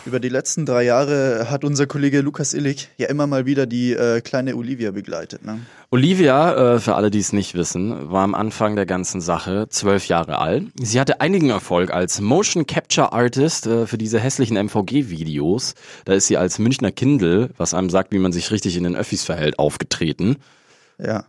Über 0.09 0.21
die 0.21 0.31
letzten 0.31 0.65
drei 0.65 0.85
Jahre 0.85 1.51
hat 1.51 1.65
unser 1.65 1.87
Kollege 1.87 2.23
Lukas 2.23 2.55
Illig 2.55 2.89
ja 2.97 3.09
immer 3.09 3.27
mal 3.27 3.45
wieder 3.45 3.67
die 3.67 3.93
äh, 3.93 4.23
kleine 4.23 4.57
Olivia 4.57 4.91
begleitet. 4.91 5.45
Ne? 5.45 5.61
Olivia, 5.91 6.77
äh, 6.77 6.81
für 6.81 6.95
alle, 6.95 7.11
die 7.11 7.19
es 7.19 7.35
nicht 7.35 7.55
wissen, 7.55 8.11
war 8.11 8.25
am 8.25 8.35
Anfang 8.35 8.75
der 8.75 8.87
ganzen 8.87 9.21
Sache 9.21 9.67
zwölf 9.69 10.09
Jahre 10.09 10.39
alt. 10.39 10.65
Sie 10.81 10.99
hatte 10.99 11.21
einigen 11.21 11.51
Erfolg 11.51 11.93
als 11.93 12.23
Motion 12.23 12.67
Capture 12.67 13.13
Artist 13.13 13.67
äh, 13.67 13.87
für 13.87 13.99
diese 13.99 14.19
hässlichen 14.19 14.57
MVG-Videos. 14.57 15.75
Da 16.07 16.15
ist 16.15 16.29
sie 16.29 16.39
als 16.39 16.59
Münchner 16.59 16.91
Kindle, 16.91 17.51
was 17.59 17.75
einem 17.75 17.91
sagt, 17.91 18.11
wie 18.11 18.19
man 18.19 18.33
sich 18.33 18.51
richtig 18.51 18.79
in 18.79 18.85
den 18.85 18.97
Öffis 18.97 19.25
verhält, 19.25 19.59
aufgetreten. 19.59 20.37
Ja. 20.99 21.27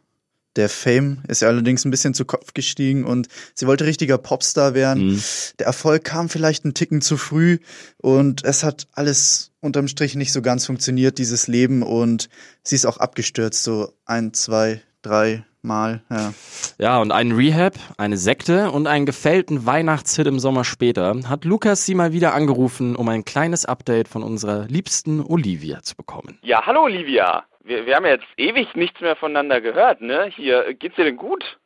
Der 0.60 0.68
Fame 0.68 1.20
ist 1.30 1.42
ja 1.42 1.48
allerdings 1.48 1.86
ein 1.86 1.92
bisschen 1.92 2.13
zu 2.13 2.25
Kopf 2.25 2.54
gestiegen 2.54 3.06
und 3.06 3.30
sie 3.54 3.66
wollte 3.66 3.86
richtiger 3.86 4.18
Popstar 4.18 4.74
werden. 4.74 5.13
Mhm. 5.13 5.24
Der 5.58 5.68
Erfolg 5.68 6.04
kam 6.04 6.28
vielleicht 6.28 6.66
einen 6.66 6.74
Ticken 6.74 7.00
zu 7.00 7.16
früh 7.16 7.60
und 7.96 8.44
es 8.44 8.66
hat 8.66 8.88
alles 8.92 9.51
unterm 9.62 9.88
Strich 9.88 10.16
nicht 10.16 10.34
so 10.34 10.42
ganz 10.42 10.66
funktioniert, 10.66 11.18
dieses 11.18 11.48
Leben 11.48 11.82
und 11.82 12.28
sie 12.62 12.75
ist 12.75 12.86
auch 12.86 12.98
abgestürzt, 12.98 13.63
so 13.63 13.94
ein, 14.06 14.34
zwei, 14.34 14.82
drei 15.01 15.46
Mal. 15.62 16.01
Ja. 16.10 16.34
Ja, 16.78 16.98
und 17.00 17.13
einen 17.13 17.32
Rehab, 17.32 17.75
eine 17.98 18.18
Sekte 18.18 18.72
und 18.72 18.86
einen 18.86 19.06
gefällten 19.06 19.66
Weihnachtshit 19.66 20.28
im 20.28 20.39
Sommer 20.39 20.66
später 20.66 21.16
hat 21.30 21.46
Lukas 21.46 21.86
sie 21.86 21.96
mal 21.96 22.12
wieder 22.12 22.34
angerufen, 22.34 22.98
um 22.98 23.08
ein 23.08 23.24
kleines 23.24 23.63
Update 23.63 24.10
von 24.10 24.24
unserer 24.24 24.68
liebsten 24.68 25.22
Olivia 25.22 25.82
zu 25.84 25.96
bekommen. 25.96 26.38
Ja, 26.42 26.66
hallo 26.66 26.84
Olivia. 26.84 27.46
Wir, 27.70 27.86
wir 27.86 27.96
haben 27.96 28.06
ja 28.06 28.14
jetzt 28.14 28.26
ewig 28.38 28.76
nichts 28.76 29.00
mehr 29.00 29.16
voneinander 29.16 29.62
gehört, 29.62 30.02
ne? 30.02 30.26
Hier, 30.36 30.74
geht's 30.74 30.96
dir 30.96 31.04
denn 31.04 31.18
gut? 31.18 31.60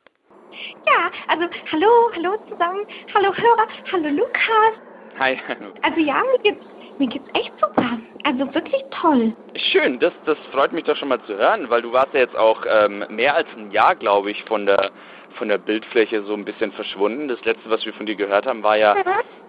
Ja, 0.85 1.09
also 1.29 1.45
hallo, 1.71 2.11
hallo 2.13 2.37
zusammen, 2.49 2.85
hallo 3.15 3.33
Hörer, 3.33 3.67
hallo 3.89 4.09
Lukas. 4.09 4.73
Hi. 5.17 5.37
Also 5.81 6.01
ja, 6.01 6.21
mir 6.21 6.39
geht's, 6.43 6.65
mir 6.99 7.07
geht's 7.07 7.29
echt 7.33 7.53
super. 7.57 7.97
Also 8.25 8.53
wirklich 8.53 8.83
toll. 8.91 9.33
Schön, 9.71 9.97
das, 9.99 10.11
das 10.25 10.37
freut 10.51 10.73
mich 10.73 10.83
doch 10.83 10.97
schon 10.97 11.07
mal 11.07 11.23
zu 11.23 11.37
hören, 11.37 11.69
weil 11.69 11.81
du 11.81 11.93
warst 11.93 12.13
ja 12.13 12.19
jetzt 12.19 12.35
auch 12.35 12.65
ähm, 12.67 13.05
mehr 13.07 13.35
als 13.35 13.47
ein 13.55 13.71
Jahr, 13.71 13.95
glaube 13.95 14.29
ich, 14.29 14.43
von 14.43 14.65
der 14.65 14.91
von 15.37 15.47
der 15.47 15.57
Bildfläche 15.57 16.23
so 16.23 16.33
ein 16.33 16.43
bisschen 16.43 16.73
verschwunden. 16.73 17.29
Das 17.29 17.43
letzte, 17.45 17.69
was 17.69 17.85
wir 17.85 17.93
von 17.93 18.05
dir 18.05 18.15
gehört 18.15 18.45
haben, 18.45 18.61
war 18.61 18.75
ja 18.75 18.93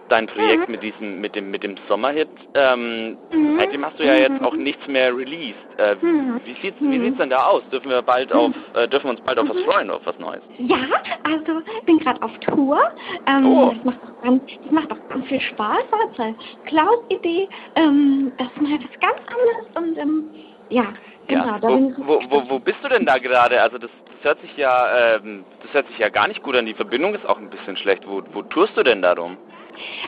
dein 0.09 0.27
Projekt 0.27 0.69
mit 0.69 0.83
diesem, 0.83 1.19
mit 1.21 1.35
dem, 1.35 1.49
mit 1.51 1.63
dem 1.63 1.75
Sommerhit. 1.87 2.29
Ähm, 2.53 3.17
Mhm. 3.31 3.57
Seitdem 3.59 3.85
hast 3.85 3.99
du 3.99 4.03
ja 4.03 4.15
jetzt 4.15 4.43
auch 4.43 4.53
nichts 4.55 4.85
mehr 4.87 5.15
released. 5.15 5.55
Äh, 5.77 5.95
Mhm. 6.01 6.39
Wie 6.45 6.55
sieht's, 6.61 6.77
wie 6.79 6.99
sieht's 6.99 7.17
denn 7.17 7.29
da 7.29 7.45
aus? 7.45 7.63
Dürfen 7.71 7.89
wir 7.89 8.01
bald 8.01 8.31
auf, 8.33 8.51
äh, 8.75 8.87
dürfen 8.87 9.05
wir 9.07 9.11
uns 9.11 9.21
bald 9.21 9.39
auf 9.39 9.49
was 9.49 9.59
freuen, 9.63 9.89
auf 9.89 10.01
was 10.05 10.17
Neues? 10.19 10.41
Ja, 10.59 10.77
also 11.23 11.61
ich 11.79 11.85
bin 11.85 11.99
gerade 11.99 12.21
auf 12.21 12.31
Tour. 12.39 12.79
Ähm, 13.27 13.45
Oh. 13.45 13.73
Das 13.73 13.83
macht 13.85 13.97
auch 14.03 14.23
ganz, 14.23 14.43
das 14.63 14.71
macht 14.71 14.91
auch 14.91 15.09
ganz 15.09 15.27
viel 15.27 15.41
Spaß. 15.41 15.83
Das 15.91 16.19
war 16.19 16.33
Klaus 16.65 16.99
Idee. 17.09 17.47
Ähm, 17.75 18.31
das 18.37 18.47
ist 18.47 18.61
mal 18.61 18.71
was 18.73 18.99
ganz 18.99 19.19
anderes 19.27 19.75
und 19.89 19.97
ähm, 19.97 20.23
ja, 20.69 20.85
genau. 21.27 21.45
Ja. 21.45 21.59
da 21.59 21.67
Wo, 21.69 21.93
wo, 21.97 22.21
wo, 22.29 22.49
wo 22.49 22.59
bist 22.59 22.77
du 22.83 22.89
denn 22.89 23.05
da 23.05 23.17
gerade? 23.17 23.61
Also 23.61 23.77
das, 23.77 23.89
das 24.17 24.23
hört 24.23 24.41
sich 24.41 24.55
ja, 24.57 25.15
ähm, 25.17 25.43
das 25.63 25.73
hört 25.73 25.87
sich 25.87 25.97
ja 25.99 26.09
gar 26.09 26.27
nicht 26.27 26.41
gut 26.43 26.55
an. 26.55 26.65
Die 26.65 26.73
Verbindung 26.73 27.13
ist 27.15 27.27
auch 27.27 27.37
ein 27.37 27.49
bisschen 27.49 27.77
schlecht. 27.77 28.03
Wo, 28.07 28.21
wo 28.33 28.41
tourst 28.43 28.75
du 28.77 28.83
denn 28.83 29.01
darum? 29.01 29.37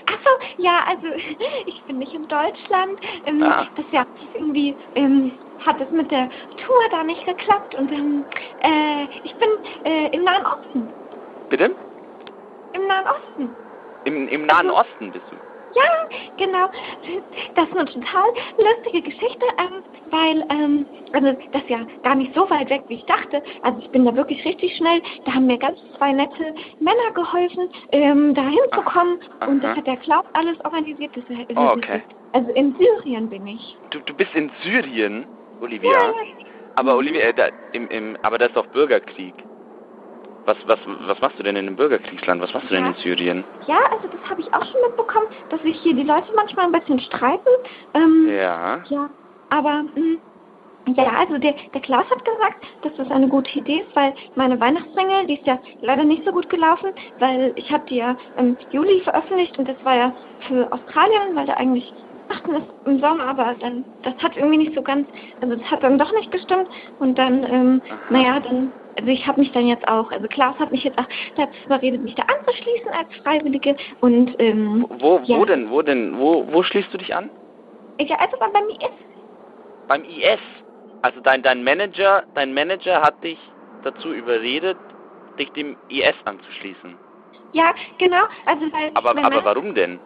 Achso, 0.05 0.29
ja, 0.57 0.83
also 0.87 1.07
ich 1.65 1.83
bin 1.85 1.99
nicht 1.99 2.13
in 2.13 2.27
Deutschland. 2.27 2.99
Ähm, 3.25 3.43
Ah. 3.43 3.67
Das 3.75 3.85
ja 3.91 4.05
irgendwie 4.33 4.77
ähm, 4.95 5.39
hat 5.59 5.79
es 5.81 5.89
mit 5.91 6.11
der 6.11 6.29
Tour 6.57 6.77
da 6.91 7.03
nicht 7.03 7.25
geklappt 7.25 7.75
und 7.75 7.91
ähm, 7.91 8.25
äh, 8.59 9.05
ich 9.23 9.35
bin 9.37 9.49
äh, 9.83 10.09
im 10.15 10.23
Nahen 10.23 10.45
Osten. 10.45 10.93
Bitte? 11.49 11.75
Im 12.73 12.87
Nahen 12.87 13.05
Osten. 13.07 13.57
Im, 14.03 14.27
im 14.27 14.45
Nahen 14.45 14.69
Osten 14.69 15.11
bist 15.11 15.25
du. 15.31 15.37
Ja, 15.75 15.83
genau. 16.37 16.69
Das 17.55 17.67
ist 17.69 17.75
eine 17.75 17.85
total 17.85 18.25
lustige 18.57 19.01
Geschichte, 19.03 19.45
ähm, 19.59 19.83
weil, 20.05 20.45
ähm, 20.49 20.89
also 21.11 21.33
das 21.51 21.61
ist 21.63 21.69
ja 21.69 21.85
gar 22.03 22.15
nicht 22.15 22.33
so 22.33 22.49
weit 22.49 22.69
weg, 22.69 22.83
wie 22.87 22.95
ich 22.95 23.05
dachte. 23.05 23.43
Also 23.61 23.79
ich 23.79 23.91
bin 23.91 24.05
da 24.05 24.15
wirklich 24.15 24.43
richtig 24.45 24.75
schnell. 24.75 25.01
Da 25.25 25.33
haben 25.33 25.45
mir 25.47 25.57
ganz 25.59 25.79
zwei 25.97 26.11
nette 26.13 26.53
Männer 26.79 27.11
geholfen, 27.13 27.69
ähm, 27.91 28.33
da 28.33 28.43
hinzukommen. 28.47 29.19
Und 29.47 29.63
das 29.63 29.77
hat 29.77 29.87
der 29.87 29.97
Klaus 29.97 30.25
alles 30.33 30.57
organisiert. 30.65 31.15
Das, 31.15 31.23
ist- 31.25 31.37
Oh, 31.55 31.71
okay. 31.73 32.03
Also 32.31 32.51
in 32.53 32.75
Syrien 32.75 33.29
bin 33.29 33.45
ich. 33.47 33.77
Du, 33.91 33.99
du 33.99 34.13
bist 34.13 34.33
in 34.35 34.51
Syrien, 34.63 35.25
Olivia. 35.59 35.91
Ja. 35.91 36.13
Aber 36.75 36.95
Olivia, 36.95 37.21
äh, 37.21 37.33
da, 37.33 37.49
im, 37.73 37.87
im, 37.89 38.17
aber 38.21 38.37
da 38.37 38.45
ist 38.47 38.55
doch 38.55 38.67
Bürgerkrieg. 38.67 39.35
Was, 40.47 40.55
was, 40.65 40.79
was 40.85 41.19
machst 41.19 41.37
du 41.37 41.43
denn 41.43 41.57
in 41.57 41.67
einem 41.67 41.75
Bürgerkriegsland? 41.75 42.41
Was 42.41 42.53
machst 42.53 42.69
du 42.71 42.75
denn 42.75 42.85
in 42.85 42.93
Syrien? 42.93 43.43
Ja, 43.67 43.79
also 43.91 44.07
das 44.07 44.21
habe 44.29 44.39
ich 44.39 44.53
auch 44.53 44.63
schon 44.65 44.79
mitbekommen, 44.87 45.25
dass 45.49 45.61
sich 45.61 45.77
hier 45.81 45.93
die 45.93 46.03
Leute 46.03 46.31
manchmal 46.37 46.67
ein 46.67 46.71
bisschen 46.71 47.01
streiten. 47.01 47.49
Ähm, 47.93 48.29
Ja. 48.29 48.81
Ja, 48.87 49.09
aber 49.49 49.83
mh, 49.93 50.19
ja, 50.95 51.09
also 51.19 51.37
der, 51.37 51.53
der 51.73 51.81
Klaus 51.81 52.09
hat 52.09 52.23
gesagt, 52.23 52.65
dass 52.81 52.95
das 52.95 53.11
eine 53.11 53.27
gute 53.27 53.59
Idee 53.59 53.81
ist, 53.81 53.93
weil 53.93 54.15
meine 54.35 54.57
Weihnachtssingle, 54.57 55.27
die 55.27 55.37
ist 55.37 55.45
ja 55.45 55.59
leider 55.81 56.05
nicht 56.05 56.23
so 56.23 56.31
gut 56.31 56.49
gelaufen, 56.49 56.91
weil 57.17 57.51
ich 57.57 57.69
habe 57.69 57.83
die 57.89 57.97
ja 57.97 58.15
im 58.37 58.57
Juli 58.69 59.01
veröffentlicht 59.01 59.59
und 59.59 59.67
das 59.67 59.83
war 59.83 59.97
ja 59.97 60.15
für 60.47 60.71
Australien, 60.71 61.35
weil 61.35 61.45
da 61.45 61.55
eigentlich 61.55 61.93
Weihnachten 62.47 62.63
ist 62.63 62.87
im 62.87 62.99
Sommer, 62.99 63.25
aber 63.25 63.55
dann 63.59 63.85
das 64.03 64.15
hat 64.17 64.35
irgendwie 64.37 64.57
nicht 64.57 64.75
so 64.75 64.81
ganz, 64.81 65.07
also 65.41 65.55
das 65.55 65.71
hat 65.71 65.83
dann 65.83 65.97
doch 65.97 66.11
nicht 66.13 66.31
gestimmt 66.31 66.67
und 66.99 67.17
dann, 67.17 67.43
ähm, 67.43 67.81
naja, 68.09 68.39
dann, 68.39 68.73
also 68.95 69.09
ich 69.09 69.25
habe 69.27 69.41
mich 69.41 69.51
dann 69.51 69.67
jetzt 69.67 69.87
auch, 69.87 70.11
also 70.11 70.27
Klaus 70.27 70.57
hat 70.59 70.71
mich 70.71 70.83
jetzt 70.83 70.97
auch 70.97 71.07
dazu 71.35 71.53
überredet, 71.65 72.01
mich 72.03 72.15
da 72.15 72.23
anzuschließen 72.23 72.91
als 72.93 73.07
Freiwillige 73.23 73.75
und 74.01 74.35
ähm, 74.39 74.85
Wo, 74.89 75.19
ja, 75.25 75.37
wo 75.37 75.45
denn, 75.45 75.69
wo 75.69 75.81
denn, 75.81 76.17
wo, 76.17 76.45
wo 76.51 76.63
schließt 76.63 76.93
du 76.93 76.97
dich 76.97 77.13
an? 77.15 77.29
Ja, 77.99 78.17
also 78.17 78.37
bei 78.39 78.47
mir 78.61 78.75
ist 78.75 79.87
Beim 79.87 80.03
IS. 80.03 80.39
Also 81.01 81.21
dein, 81.21 81.41
dein 81.41 81.63
Manager, 81.63 82.23
dein 82.33 82.53
Manager 82.53 83.01
hat 83.01 83.23
dich 83.23 83.39
dazu 83.83 84.11
überredet, 84.13 84.77
dich 85.39 85.51
dem 85.53 85.77
IS 85.89 86.15
anzuschließen. 86.25 86.97
Ja, 87.53 87.73
genau. 87.97 88.23
Also 88.45 88.61
weil 88.73 88.91
Aber, 88.95 89.17
aber 89.23 89.45
warum 89.45 89.73
denn? 89.73 89.99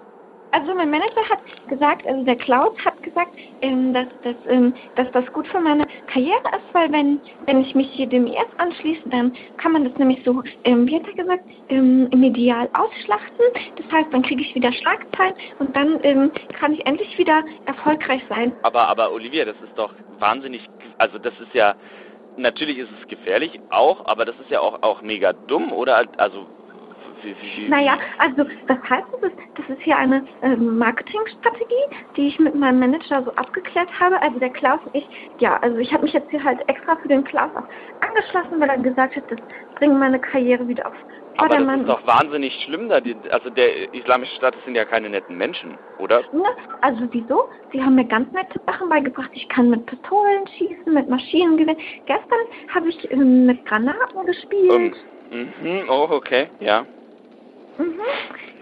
Also 0.51 0.73
mein 0.75 0.89
Manager 0.89 1.29
hat 1.29 1.39
gesagt, 1.67 2.05
also 2.05 2.23
der 2.23 2.35
Klaus 2.35 2.77
hat 2.83 3.01
gesagt, 3.03 3.31
ähm, 3.61 3.93
dass, 3.93 4.07
dass, 4.21 4.35
ähm, 4.45 4.75
dass 4.95 5.09
das 5.11 5.25
gut 5.31 5.47
für 5.47 5.59
meine 5.59 5.85
Karriere 6.07 6.41
ist, 6.55 6.73
weil 6.73 6.91
wenn, 6.91 7.21
wenn 7.45 7.61
ich 7.61 7.73
mich 7.73 7.91
hier 7.91 8.07
dem 8.07 8.27
IS 8.27 8.47
anschließe, 8.57 9.09
dann 9.09 9.33
kann 9.57 9.71
man 9.71 9.85
das 9.85 9.93
nämlich 9.95 10.23
so, 10.23 10.41
ähm, 10.63 10.87
wie 10.87 10.95
hat 10.95 11.07
er 11.07 11.13
gesagt, 11.13 11.43
ähm, 11.69 12.07
im 12.11 12.23
Ideal 12.23 12.69
ausschlachten. 12.73 13.45
Das 13.77 13.91
heißt, 13.91 14.13
dann 14.13 14.23
kriege 14.23 14.41
ich 14.41 14.53
wieder 14.53 14.71
Schlagzeilen 14.73 15.33
und 15.59 15.75
dann 15.75 15.99
ähm, 16.03 16.31
kann 16.59 16.73
ich 16.73 16.85
endlich 16.85 17.17
wieder 17.17 17.43
erfolgreich 17.65 18.21
sein. 18.29 18.53
Aber, 18.63 18.87
aber 18.87 19.11
Olivia, 19.11 19.45
das 19.45 19.55
ist 19.61 19.77
doch 19.77 19.93
wahnsinnig, 20.19 20.65
also 20.97 21.17
das 21.17 21.33
ist 21.39 21.53
ja, 21.53 21.75
natürlich 22.37 22.77
ist 22.77 22.89
es 22.99 23.07
gefährlich 23.07 23.59
auch, 23.69 24.05
aber 24.05 24.25
das 24.25 24.35
ist 24.39 24.49
ja 24.49 24.59
auch, 24.59 24.81
auch 24.83 25.01
mega 25.01 25.33
dumm, 25.33 25.71
oder? 25.71 26.05
Also, 26.17 26.47
Naja, 27.67 27.97
also 28.17 28.43
das 28.67 28.77
heißt, 28.89 29.07
das 29.13 29.31
ist, 29.31 29.37
das 29.55 29.69
ist 29.69 29.81
hier 29.81 29.97
eine 29.97 30.25
ähm, 30.41 30.77
Marketingstrategie, 30.77 31.85
die 32.15 32.27
ich 32.27 32.39
mit 32.39 32.55
meinem 32.55 32.79
Manager 32.79 33.23
so 33.23 33.31
abgeklärt 33.31 33.89
habe. 33.99 34.21
Also 34.21 34.39
der 34.39 34.49
Klaus 34.49 34.79
und 34.85 34.95
ich, 34.95 35.07
ja, 35.39 35.57
also 35.57 35.77
ich 35.77 35.91
habe 35.93 36.03
mich 36.03 36.13
jetzt 36.13 36.29
hier 36.29 36.43
halt 36.43 36.59
extra 36.67 36.95
für 36.95 37.07
den 37.07 37.23
Klaus 37.23 37.51
auch 37.55 38.07
angeschlossen, 38.07 38.59
weil 38.59 38.69
er 38.69 38.77
gesagt 38.77 39.15
hat, 39.15 39.23
das 39.29 39.39
bringt 39.75 39.97
meine 39.99 40.19
Karriere 40.19 40.67
wieder 40.67 40.87
auf 40.87 40.95
aber 41.37 41.57
das 41.57 41.79
ist 41.79 41.87
doch 41.87 42.05
wahnsinnig 42.05 42.53
schlimm 42.65 42.89
da. 42.89 42.99
Die, 42.99 43.15
also 43.29 43.49
der 43.49 43.93
Islamische 43.93 44.35
Staat, 44.35 44.55
das 44.55 44.63
sind 44.65 44.75
ja 44.75 44.85
keine 44.85 45.09
netten 45.09 45.37
Menschen, 45.37 45.77
oder? 45.99 46.21
Ne? 46.33 46.43
Also 46.81 47.07
wieso? 47.11 47.49
Sie 47.71 47.81
haben 47.81 47.95
mir 47.95 48.05
ganz 48.05 48.31
nette 48.31 48.59
Sachen 48.65 48.89
beigebracht. 48.89 49.29
Ich 49.33 49.47
kann 49.49 49.69
mit 49.69 49.85
Pistolen 49.85 50.47
schießen, 50.57 50.93
mit 50.93 51.09
Maschinengewehr. 51.09 51.77
Gestern 52.05 52.39
habe 52.73 52.89
ich 52.89 53.11
ähm, 53.11 53.45
mit 53.45 53.65
Granaten 53.65 54.25
gespielt. 54.25 54.95
Ähm, 55.31 55.53
mhm, 55.61 55.89
oh, 55.89 56.07
okay, 56.11 56.49
ja. 56.59 56.85
Mhm. 57.77 58.01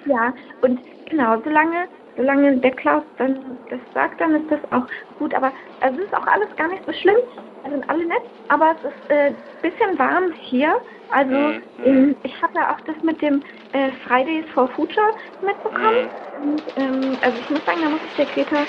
Ja, 0.06 0.34
und 0.62 0.80
genau, 1.06 1.42
solange, 1.44 1.88
solange 2.16 2.58
der 2.58 2.72
Klaus 2.72 3.04
dann 3.18 3.60
das 3.70 3.80
sagt, 3.94 4.20
dann 4.22 4.36
ist 4.36 4.52
das 4.52 4.60
auch 4.72 4.88
gut. 5.18 5.34
Aber 5.34 5.54
also 5.80 6.00
es 6.00 6.06
ist 6.06 6.14
auch 6.14 6.28
alles 6.28 6.56
gar 6.56 6.68
nicht 6.70 6.86
so 6.86 6.94
schlimm. 6.94 7.18
Wir 7.64 7.72
sind 7.72 7.90
alle 7.90 8.06
nett, 8.06 8.22
aber 8.48 8.78
es 8.78 8.90
ist 8.92 9.12
ein 9.12 9.36
äh, 9.36 9.38
bisschen 9.62 10.00
warm 10.00 10.32
hier. 10.34 10.80
Also 11.10 11.36
Mhm. 11.36 11.64
ähm, 11.84 12.16
ich 12.24 12.42
habe 12.42 12.54
ja 12.56 12.74
auch 12.74 12.80
das 12.86 12.96
mit 13.04 13.22
dem 13.22 13.44
äh, 13.74 13.92
Fridays 14.08 14.46
for 14.54 14.70
Future 14.70 15.14
mitbekommen. 15.42 16.12
Und, 16.38 16.64
ähm, 16.78 17.18
also 17.22 17.38
ich 17.40 17.50
muss 17.50 17.64
sagen, 17.66 17.82
da 17.82 17.90
muss 17.90 18.02
ich 18.06 18.16
der 18.16 18.26
Greta 18.28 18.66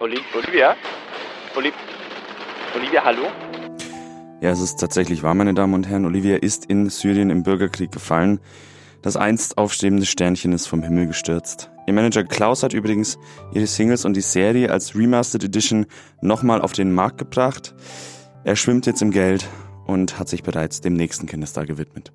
Oli 0.00 0.18
Olivia? 0.34 0.74
Oli 1.56 1.72
Olivia, 2.74 3.04
hallo? 3.04 3.30
Ja, 4.40 4.48
es 4.50 4.60
ist 4.60 4.76
tatsächlich 4.76 5.22
wahr, 5.22 5.34
meine 5.34 5.52
Damen 5.52 5.74
und 5.74 5.86
Herren. 5.86 6.06
Olivia 6.06 6.36
ist 6.36 6.64
in 6.64 6.88
Syrien 6.88 7.28
im 7.28 7.42
Bürgerkrieg 7.42 7.92
gefallen. 7.92 8.40
Das 9.02 9.16
einst 9.16 9.58
aufstrebende 9.58 10.06
Sternchen 10.06 10.54
ist 10.54 10.66
vom 10.66 10.82
Himmel 10.82 11.08
gestürzt. 11.08 11.70
Ihr 11.86 11.92
Manager 11.92 12.24
Klaus 12.24 12.62
hat 12.62 12.72
übrigens 12.72 13.18
ihre 13.52 13.66
Singles 13.66 14.06
und 14.06 14.16
die 14.16 14.22
Serie 14.22 14.70
als 14.70 14.94
Remastered 14.94 15.44
Edition 15.44 15.84
nochmal 16.22 16.62
auf 16.62 16.72
den 16.72 16.90
Markt 16.90 17.18
gebracht. 17.18 17.74
Er 18.42 18.56
schwimmt 18.56 18.86
jetzt 18.86 19.02
im 19.02 19.10
Geld 19.10 19.46
und 19.86 20.18
hat 20.18 20.30
sich 20.30 20.42
bereits 20.42 20.80
dem 20.80 20.94
nächsten 20.94 21.26
Kindestag 21.26 21.66
gewidmet. 21.66 22.10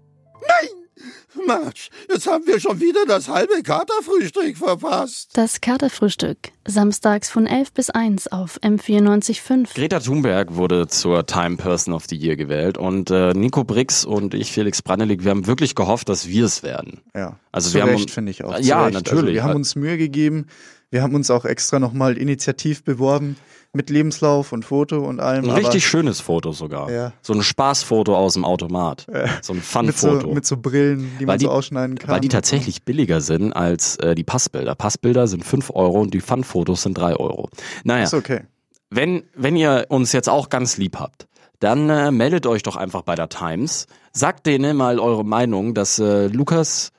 Marsch, 1.48 1.90
jetzt 2.10 2.28
haben 2.28 2.46
wir 2.48 2.60
schon 2.60 2.80
wieder 2.80 3.06
das 3.08 3.28
halbe 3.28 3.62
Katerfrühstück 3.64 4.58
verpasst. 4.58 5.30
Das 5.34 5.62
Katerfrühstück. 5.62 6.38
Samstags 6.68 7.30
von 7.30 7.46
11 7.46 7.74
bis 7.74 7.90
1 7.90 8.28
auf 8.32 8.60
M94.5. 8.62 9.74
Greta 9.76 10.00
Thunberg 10.00 10.56
wurde 10.56 10.88
zur 10.88 11.26
Time 11.26 11.58
Person 11.58 11.94
of 11.94 12.06
the 12.10 12.16
Year 12.16 12.36
gewählt 12.36 12.78
und 12.78 13.12
äh, 13.12 13.34
Nico 13.34 13.64
Brix 13.64 14.06
und 14.06 14.34
ich, 14.34 14.52
Felix 14.52 14.82
Brandelig, 14.82 15.24
wir 15.24 15.32
haben 15.32 15.46
wirklich 15.48 15.76
gehofft, 15.76 16.10
dass 16.10 16.28
wir 16.28 16.46
es 16.46 16.64
werden. 16.64 17.02
Ja, 17.14 17.38
Also 17.52 17.70
zu 17.70 17.76
wir 17.76 17.82
haben 17.84 17.90
Recht, 17.90 18.04
uns- 18.04 18.14
finde 18.14 18.32
ich 18.32 18.44
auch. 18.44 18.58
Ja, 18.60 18.86
Recht. 18.86 18.94
natürlich. 18.96 19.22
Also 19.24 19.34
wir 19.34 19.44
haben 19.44 19.56
uns 19.56 19.76
Mühe 19.76 19.98
gegeben. 19.98 20.48
Wir 20.92 21.02
haben 21.04 21.16
uns 21.16 21.30
auch 21.30 21.46
extra 21.46 21.80
nochmal 21.80 22.18
initiativ 22.18 22.84
beworben 22.84 23.36
mit 23.76 23.90
Lebenslauf 23.90 24.52
und 24.52 24.66
Foto 24.66 25.00
und 25.06 25.20
allem. 25.20 25.46
Ein 25.46 25.52
richtig 25.52 25.86
schönes 25.86 26.20
Foto 26.22 26.52
sogar. 26.52 26.92
Ja. 26.92 27.14
So 27.22 27.34
ein 27.34 27.44
Spaßfoto 27.44 28.16
aus 28.16 28.34
dem 28.34 28.46
Automat. 28.46 29.06
So 29.42 29.54
ein 29.54 29.58
mit, 29.58 29.66
Fun-Foto. 29.66 30.20
so, 30.22 30.28
mit 30.34 30.46
so 30.46 30.58
Brillen, 30.58 31.12
die 31.20 31.26
man 31.26 31.34
Weil 31.34 31.38
die- 31.40 31.46
so 31.46 31.52
ausschneiden 31.52 31.98
kann. 31.98 32.10
Weil 32.10 32.22
die 32.22 32.30
tatsächlich 32.30 32.84
billiger 32.84 33.22
sind 33.22 33.54
als 33.54 33.98
äh, 33.98 34.16
die 34.16 34.24
Passbilder. 34.24 34.76
Passbilder 34.76 35.28
sind 35.28 35.44
5 35.46 35.72
Euro 35.72 36.02
und 36.02 36.14
die 36.14 36.22
Fun-Fotos 36.22 36.84
sind 36.84 36.98
3 36.98 37.16
Euro. 37.18 37.50
Naja, 37.84 38.04
Ist 38.06 38.14
okay. 38.14 38.42
wenn, 38.90 39.24
wenn 39.36 39.56
ihr 39.56 39.86
uns 39.90 40.12
jetzt 40.14 40.30
auch 40.30 40.50
ganz 40.50 40.78
lieb 40.78 40.98
habt, 40.98 41.28
dann 41.60 41.90
äh, 41.90 42.12
meldet 42.12 42.48
euch 42.48 42.64
doch 42.64 42.76
einfach 42.76 43.02
bei 43.04 43.16
der 43.16 43.30
Times. 43.30 43.88
Sagt 44.12 44.46
denen 44.46 44.78
mal 44.78 45.00
eure 45.00 45.24
Meinung, 45.26 45.74
dass 45.74 46.00
äh, 46.00 46.28
Lukas 46.28 46.92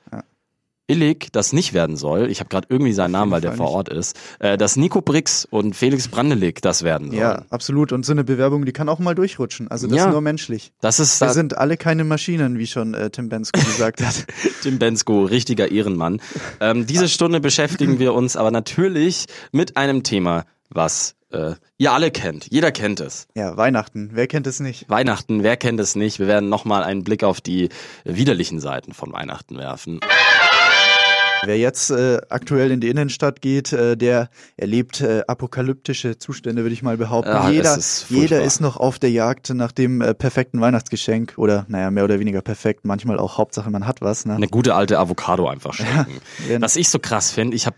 Illig 0.87 1.27
das 1.33 1.51
nicht 1.53 1.73
werden 1.73 1.97
soll. 1.97 2.29
Ich 2.31 2.39
habe 2.39 2.49
gerade 2.49 2.67
irgendwie 2.69 2.93
seinen 2.93 3.11
Namen, 3.11 3.31
weil 3.31 3.41
der 3.41 3.51
vor 3.53 3.69
Ort 3.71 3.89
ist. 3.89 4.17
Äh, 4.39 4.57
dass 4.57 4.77
Nico 4.77 5.01
Brix 5.01 5.43
und 5.45 5.75
Felix 5.75 6.07
Brandelig 6.07 6.61
das 6.61 6.83
werden 6.83 7.09
sollen. 7.09 7.19
Ja, 7.21 7.43
absolut. 7.49 7.91
Und 7.91 8.05
so 8.05 8.13
eine 8.13 8.23
Bewerbung, 8.23 8.65
die 8.65 8.71
kann 8.71 8.87
auch 8.87 8.99
mal 8.99 9.13
durchrutschen. 9.13 9.67
Also 9.69 9.87
das 9.87 9.97
Ja. 9.97 10.05
ist 10.05 10.11
nur 10.11 10.21
menschlich. 10.21 10.71
Das 10.79 10.99
ist 10.99 11.19
Wir 11.21 11.27
da- 11.27 11.33
sind 11.33 11.57
alle 11.57 11.75
keine 11.75 12.05
Maschinen, 12.05 12.57
wie 12.57 12.67
schon 12.67 12.93
äh, 12.93 13.09
Tim 13.09 13.27
Bensko 13.29 13.59
gesagt 13.59 14.01
hat. 14.01 14.25
Tim 14.63 14.79
Bensko, 14.79 15.23
richtiger 15.25 15.69
Ehrenmann. 15.71 16.21
Ähm, 16.61 16.87
diese 16.87 17.09
Stunde 17.09 17.39
beschäftigen 17.41 17.99
wir 17.99 18.13
uns 18.13 18.37
aber 18.37 18.51
natürlich 18.51 19.25
mit 19.51 19.75
einem 19.75 20.03
Thema, 20.03 20.45
was 20.69 21.15
äh, 21.31 21.55
ihr 21.77 21.91
alle 21.91 22.09
kennt. 22.11 22.47
Jeder 22.49 22.71
kennt 22.71 23.01
es. 23.01 23.27
Ja, 23.35 23.57
Weihnachten. 23.57 24.11
Wer 24.13 24.27
kennt 24.27 24.47
es 24.47 24.61
nicht? 24.61 24.89
Weihnachten, 24.89 25.43
wer 25.43 25.57
kennt 25.57 25.79
es 25.81 25.95
nicht? 25.95 26.19
Wir 26.19 26.27
werden 26.27 26.47
nochmal 26.47 26.83
einen 26.85 27.03
Blick 27.03 27.25
auf 27.25 27.41
die 27.41 27.67
widerlichen 28.05 28.61
Seiten 28.61 28.93
von 28.93 29.11
Weihnachten 29.11 29.57
werfen. 29.57 29.99
Wer 31.43 31.57
jetzt 31.57 31.91
äh, 31.91 32.19
aktuell 32.29 32.71
in 32.71 32.79
die 32.79 32.89
Innenstadt 32.89 33.41
geht, 33.41 33.71
äh, 33.71 33.95
der 33.95 34.29
erlebt 34.57 35.01
äh, 35.01 35.21
apokalyptische 35.27 36.17
Zustände, 36.17 36.63
würde 36.63 36.73
ich 36.73 36.83
mal 36.83 36.97
behaupten. 36.97 37.31
Ja, 37.31 37.49
jeder, 37.49 37.77
ist 37.77 38.07
jeder 38.09 38.41
ist 38.41 38.59
noch 38.59 38.77
auf 38.77 38.99
der 38.99 39.11
Jagd 39.11 39.53
nach 39.53 39.71
dem 39.71 40.01
äh, 40.01 40.13
perfekten 40.13 40.59
Weihnachtsgeschenk 40.61 41.33
oder 41.37 41.65
naja, 41.67 41.91
mehr 41.91 42.03
oder 42.03 42.19
weniger 42.19 42.41
perfekt. 42.41 42.85
Manchmal 42.85 43.19
auch 43.19 43.37
Hauptsache, 43.37 43.69
man 43.69 43.85
hat 43.85 44.01
was. 44.01 44.25
Ne? 44.25 44.35
Eine 44.35 44.47
gute 44.47 44.75
alte 44.75 44.99
Avocado 44.99 45.47
einfach 45.47 45.73
schenken. 45.73 46.21
Ja. 46.49 46.61
Was 46.61 46.75
ich 46.75 46.89
so 46.89 46.99
krass 46.99 47.31
finde, 47.31 47.55
ich 47.55 47.65
habe 47.65 47.75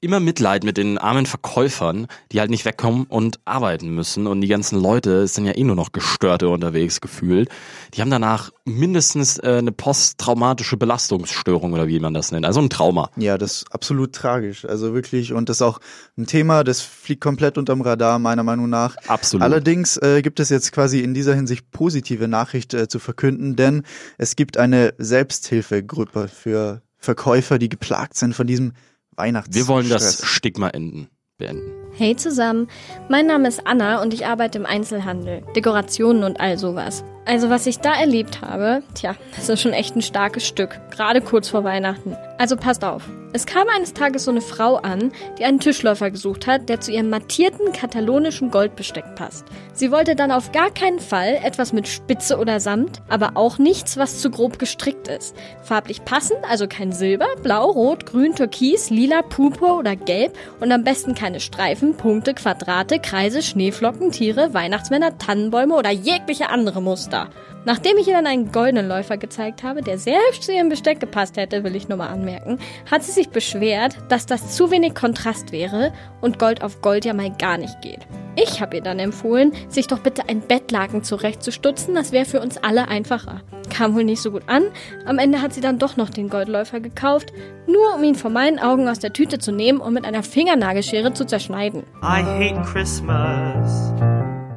immer 0.00 0.20
Mitleid 0.20 0.64
mit 0.64 0.76
den 0.76 0.98
armen 0.98 1.26
Verkäufern, 1.26 2.06
die 2.32 2.40
halt 2.40 2.50
nicht 2.50 2.64
wegkommen 2.64 3.04
und 3.04 3.38
arbeiten 3.44 3.94
müssen. 3.94 4.26
Und 4.26 4.40
die 4.40 4.48
ganzen 4.48 4.80
Leute 4.80 5.26
sind 5.26 5.44
ja 5.44 5.56
eh 5.56 5.64
nur 5.64 5.76
noch 5.76 5.92
Gestörte 5.92 6.48
unterwegs 6.48 7.00
gefühlt. 7.00 7.50
Die 7.94 8.00
haben 8.00 8.10
danach 8.10 8.50
mindestens 8.64 9.38
äh, 9.38 9.56
eine 9.58 9.72
posttraumatische 9.72 10.76
Belastungsstörung 10.76 11.72
oder 11.74 11.86
wie 11.86 12.00
man 12.00 12.14
das 12.14 12.32
nennt. 12.32 12.46
Also 12.46 12.60
ein 12.60 12.70
Trauma. 12.70 13.10
Ja, 13.16 13.36
das 13.36 13.62
ist 13.62 13.72
absolut 13.72 14.14
tragisch. 14.14 14.64
Also 14.64 14.94
wirklich, 14.94 15.32
und 15.32 15.48
das 15.48 15.58
ist 15.58 15.62
auch 15.62 15.80
ein 16.16 16.26
Thema, 16.26 16.64
das 16.64 16.80
fliegt 16.80 17.20
komplett 17.20 17.58
unterm 17.58 17.82
Radar, 17.82 18.18
meiner 18.18 18.42
Meinung 18.42 18.70
nach. 18.70 18.96
Absolut. 19.06 19.42
Allerdings 19.42 19.98
äh, 19.98 20.22
gibt 20.22 20.40
es 20.40 20.48
jetzt 20.48 20.72
quasi 20.72 21.00
in 21.00 21.12
dieser 21.12 21.34
Hinsicht 21.34 21.70
positive 21.72 22.26
Nachricht 22.26 22.72
äh, 22.72 22.88
zu 22.88 22.98
verkünden, 22.98 23.54
denn 23.54 23.82
es 24.16 24.34
gibt 24.34 24.56
eine 24.56 24.94
Selbsthilfegruppe 24.96 26.28
für 26.28 26.80
Verkäufer, 26.98 27.58
die 27.58 27.68
geplagt 27.68 28.16
sind 28.16 28.34
von 28.34 28.46
diesem 28.46 28.72
Weihnachts. 29.20 29.54
Wir 29.54 29.68
wollen 29.68 29.90
das 29.90 30.24
Stigma 30.24 30.68
enden, 30.68 31.08
beenden. 31.36 31.70
Hey 31.92 32.16
zusammen, 32.16 32.68
mein 33.10 33.26
Name 33.26 33.48
ist 33.48 33.66
Anna 33.66 34.00
und 34.00 34.14
ich 34.14 34.24
arbeite 34.24 34.56
im 34.56 34.64
Einzelhandel, 34.64 35.42
Dekorationen 35.54 36.24
und 36.24 36.40
all 36.40 36.56
sowas. 36.56 37.04
Also 37.26 37.50
was 37.50 37.66
ich 37.66 37.80
da 37.80 37.92
erlebt 37.92 38.40
habe, 38.40 38.82
tja, 38.94 39.14
das 39.36 39.50
ist 39.50 39.60
schon 39.60 39.74
echt 39.74 39.94
ein 39.94 40.02
starkes 40.02 40.46
Stück, 40.46 40.80
gerade 40.90 41.20
kurz 41.20 41.50
vor 41.50 41.64
Weihnachten. 41.64 42.16
Also 42.38 42.56
passt 42.56 42.82
auf. 42.82 43.02
Es 43.32 43.46
kam 43.46 43.68
eines 43.68 43.94
Tages 43.94 44.24
so 44.24 44.32
eine 44.32 44.40
Frau 44.40 44.74
an, 44.76 45.12
die 45.38 45.44
einen 45.44 45.60
Tischläufer 45.60 46.10
gesucht 46.10 46.48
hat, 46.48 46.68
der 46.68 46.80
zu 46.80 46.90
ihrem 46.90 47.10
mattierten 47.10 47.72
katalonischen 47.72 48.50
Goldbesteck 48.50 49.14
passt. 49.14 49.44
Sie 49.72 49.92
wollte 49.92 50.16
dann 50.16 50.32
auf 50.32 50.50
gar 50.50 50.70
keinen 50.70 50.98
Fall 50.98 51.38
etwas 51.44 51.72
mit 51.72 51.86
Spitze 51.86 52.38
oder 52.38 52.58
Samt, 52.58 53.00
aber 53.08 53.36
auch 53.36 53.58
nichts, 53.58 53.96
was 53.96 54.20
zu 54.20 54.30
grob 54.30 54.58
gestrickt 54.58 55.06
ist. 55.06 55.36
Farblich 55.62 56.04
passend, 56.04 56.40
also 56.48 56.66
kein 56.66 56.90
Silber, 56.90 57.28
Blau, 57.40 57.70
Rot, 57.70 58.04
Grün, 58.04 58.34
Türkis, 58.34 58.90
Lila, 58.90 59.22
Purpur 59.22 59.78
oder 59.78 59.94
Gelb 59.94 60.36
und 60.58 60.72
am 60.72 60.82
besten 60.82 61.14
keine 61.14 61.38
Streifen, 61.38 61.96
Punkte, 61.96 62.34
Quadrate, 62.34 62.98
Kreise, 62.98 63.42
Schneeflocken, 63.42 64.10
Tiere, 64.10 64.54
Weihnachtsmänner, 64.54 65.18
Tannenbäume 65.18 65.76
oder 65.76 65.90
jegliche 65.90 66.48
andere 66.48 66.82
Muster. 66.82 67.30
Nachdem 67.64 67.98
ich 67.98 68.08
ihr 68.08 68.14
dann 68.14 68.26
einen 68.26 68.52
goldenen 68.52 68.88
Läufer 68.88 69.18
gezeigt 69.18 69.62
habe, 69.62 69.82
der 69.82 69.98
selbst 69.98 70.44
zu 70.44 70.52
ihrem 70.52 70.70
Besteck 70.70 70.98
gepasst 70.98 71.36
hätte, 71.36 71.62
will 71.62 71.76
ich 71.76 71.88
nur 71.88 71.98
mal 71.98 72.08
anmerken, 72.08 72.58
hat 72.90 73.02
sie 73.02 73.12
sich 73.12 73.28
beschwert, 73.28 73.96
dass 74.08 74.26
das 74.26 74.56
zu 74.56 74.70
wenig 74.70 74.94
Kontrast 74.94 75.52
wäre 75.52 75.92
und 76.20 76.38
Gold 76.38 76.62
auf 76.62 76.80
Gold 76.80 77.04
ja 77.04 77.12
mal 77.12 77.30
gar 77.38 77.58
nicht 77.58 77.80
geht. 77.82 78.00
Ich 78.36 78.62
habe 78.62 78.76
ihr 78.76 78.82
dann 78.82 78.98
empfohlen, 78.98 79.52
sich 79.68 79.86
doch 79.86 79.98
bitte 79.98 80.28
ein 80.28 80.40
Bettlaken 80.40 81.02
zurechtzustutzen, 81.02 81.94
das 81.94 82.12
wäre 82.12 82.24
für 82.24 82.40
uns 82.40 82.56
alle 82.56 82.88
einfacher. 82.88 83.42
Kam 83.68 83.94
wohl 83.94 84.04
nicht 84.04 84.22
so 84.22 84.30
gut 84.30 84.44
an, 84.46 84.64
am 85.04 85.18
Ende 85.18 85.42
hat 85.42 85.52
sie 85.52 85.60
dann 85.60 85.78
doch 85.78 85.96
noch 85.96 86.10
den 86.10 86.30
Goldläufer 86.30 86.80
gekauft, 86.80 87.32
nur 87.66 87.94
um 87.94 88.02
ihn 88.02 88.14
vor 88.14 88.30
meinen 88.30 88.58
Augen 88.58 88.88
aus 88.88 89.00
der 89.00 89.12
Tüte 89.12 89.38
zu 89.38 89.52
nehmen 89.52 89.80
und 89.80 89.92
mit 89.92 90.04
einer 90.04 90.22
Fingernagelschere 90.22 91.12
zu 91.12 91.26
zerschneiden. 91.26 91.82
I 92.02 92.22
hate 92.22 92.62
Christmas. 92.62 93.92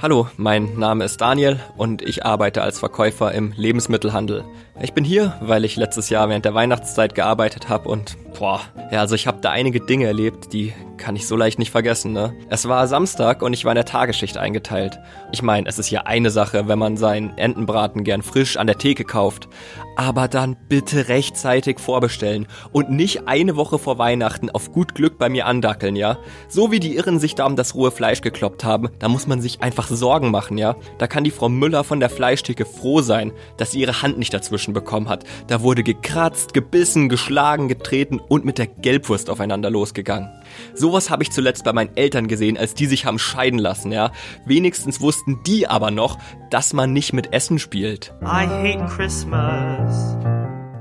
Hallo, 0.04 0.28
mein 0.36 0.78
Name 0.78 1.06
ist 1.06 1.22
Daniel 1.22 1.62
und 1.78 2.02
ich 2.02 2.26
arbeite 2.26 2.62
als 2.62 2.78
Verkäufer 2.78 3.32
im 3.32 3.54
Lebensmittelhandel. 3.56 4.44
Ich 4.82 4.92
bin 4.92 5.06
hier, 5.06 5.38
weil 5.40 5.64
ich 5.64 5.78
letztes 5.78 6.10
Jahr 6.10 6.28
während 6.28 6.44
der 6.44 6.54
Weihnachtszeit 6.54 7.16
gearbeitet 7.16 7.70
habe 7.70 7.88
und 7.88 8.18
boah, 8.38 8.62
ja, 8.92 9.00
also 9.00 9.16
ich 9.16 9.28
habe 9.28 9.40
da 9.42 9.52
einige 9.52 9.80
Dinge 9.80 10.06
erlebt, 10.06 10.54
die 10.54 10.74
kann 10.98 11.16
ich 11.16 11.28
so 11.28 11.36
leicht 11.36 11.60
nicht 11.60 11.72
vergessen, 11.72 12.14
ne? 12.14 12.34
Es 12.50 12.68
war 12.68 12.88
Samstag 12.88 13.42
und 13.42 13.52
ich 13.52 13.66
war 13.66 13.74
in 13.74 13.78
der 13.78 13.86
Tagesschicht 13.86 14.38
eingeteilt. 14.38 15.00
Ich 15.32 15.42
meine, 15.42 15.68
es 15.68 15.80
ist 15.80 15.90
ja 15.90 16.02
eine 16.02 16.30
Sache, 16.30 16.68
wenn 16.68 16.80
man 16.80 16.98
seinen 16.98 17.38
Entenbraten 17.38 18.04
gern 18.04 18.22
frisch 18.22 18.58
an 18.58 18.68
der 18.68 18.78
Theke 18.78 19.04
kauft. 19.04 19.50
Aber 19.96 20.28
dann 20.28 20.56
bitte 20.70 21.10
rechtzeitig 21.10 21.80
vorbestellen 21.80 22.48
und 22.72 22.90
nicht 22.90 23.28
eine 23.28 23.56
Woche 23.56 23.78
vor 23.78 23.98
Weihnachten 23.98 24.50
auf 24.50 24.72
gut 24.72 24.96
Glück 24.96 25.18
bei 25.18 25.30
mir 25.30 25.46
andackeln, 25.46 25.96
ja? 25.96 26.18
So 26.48 26.72
wie 26.72 26.80
die 26.80 26.96
Irren 26.96 27.20
sich 27.20 27.36
da 27.36 27.46
um 27.46 27.56
das 27.56 27.76
rohe 27.76 27.92
Fleisch 27.92 28.22
gekloppt 28.22 28.64
haben, 28.64 28.90
da 29.00 29.10
muss 29.10 29.28
man 29.28 29.42
sich 29.42 29.62
einfach 29.62 29.88
Sorgen 29.90 30.32
machen, 30.32 30.58
ja? 30.58 30.76
Da 31.00 31.08
kann 31.08 31.24
die 31.24 31.32
Frau 31.32 31.50
Müller 31.50 31.84
von 31.84 32.00
der 32.00 32.10
Fleischtheke 32.10 32.66
froh 32.66 33.02
sein, 33.02 33.34
dass 33.58 33.72
sie 33.72 33.82
ihre 33.82 34.02
Hand 34.02 34.18
nicht 34.18 34.34
dazwischen 34.34 34.74
bekommen 34.74 35.10
hat. 35.10 35.26
Da 35.48 35.62
wurde 35.62 35.84
gekratzt, 35.84 36.54
gebissen, 36.54 37.10
geschlagen, 37.10 37.68
getreten 37.68 38.22
und 38.28 38.46
mit 38.46 38.58
der 38.58 38.68
Gelbwurst 38.68 39.30
aufeinander 39.30 39.70
losgegangen. 39.70 40.30
Sowas 40.74 41.10
habe 41.10 41.24
ich 41.24 41.32
zuletzt 41.32 41.64
bei 41.64 41.74
meinen 41.74 41.96
Eltern 41.96 42.28
gesehen, 42.28 42.58
als 42.58 42.74
die 42.74 42.86
sich 42.86 43.06
haben 43.06 43.20
scheiden 43.20 43.60
lassen, 43.60 43.92
ja? 43.92 44.12
Wenigstens 44.46 45.02
wussten 45.02 45.42
die 45.46 45.68
aber 45.68 45.92
noch, 45.92 46.18
dass 46.50 46.74
man 46.74 46.94
nicht 46.94 47.14
mit 47.14 47.34
Essen 47.34 47.60
spielt. 47.60 48.14
I 48.22 48.48
hate 48.48 48.86
Christmas. 48.96 50.18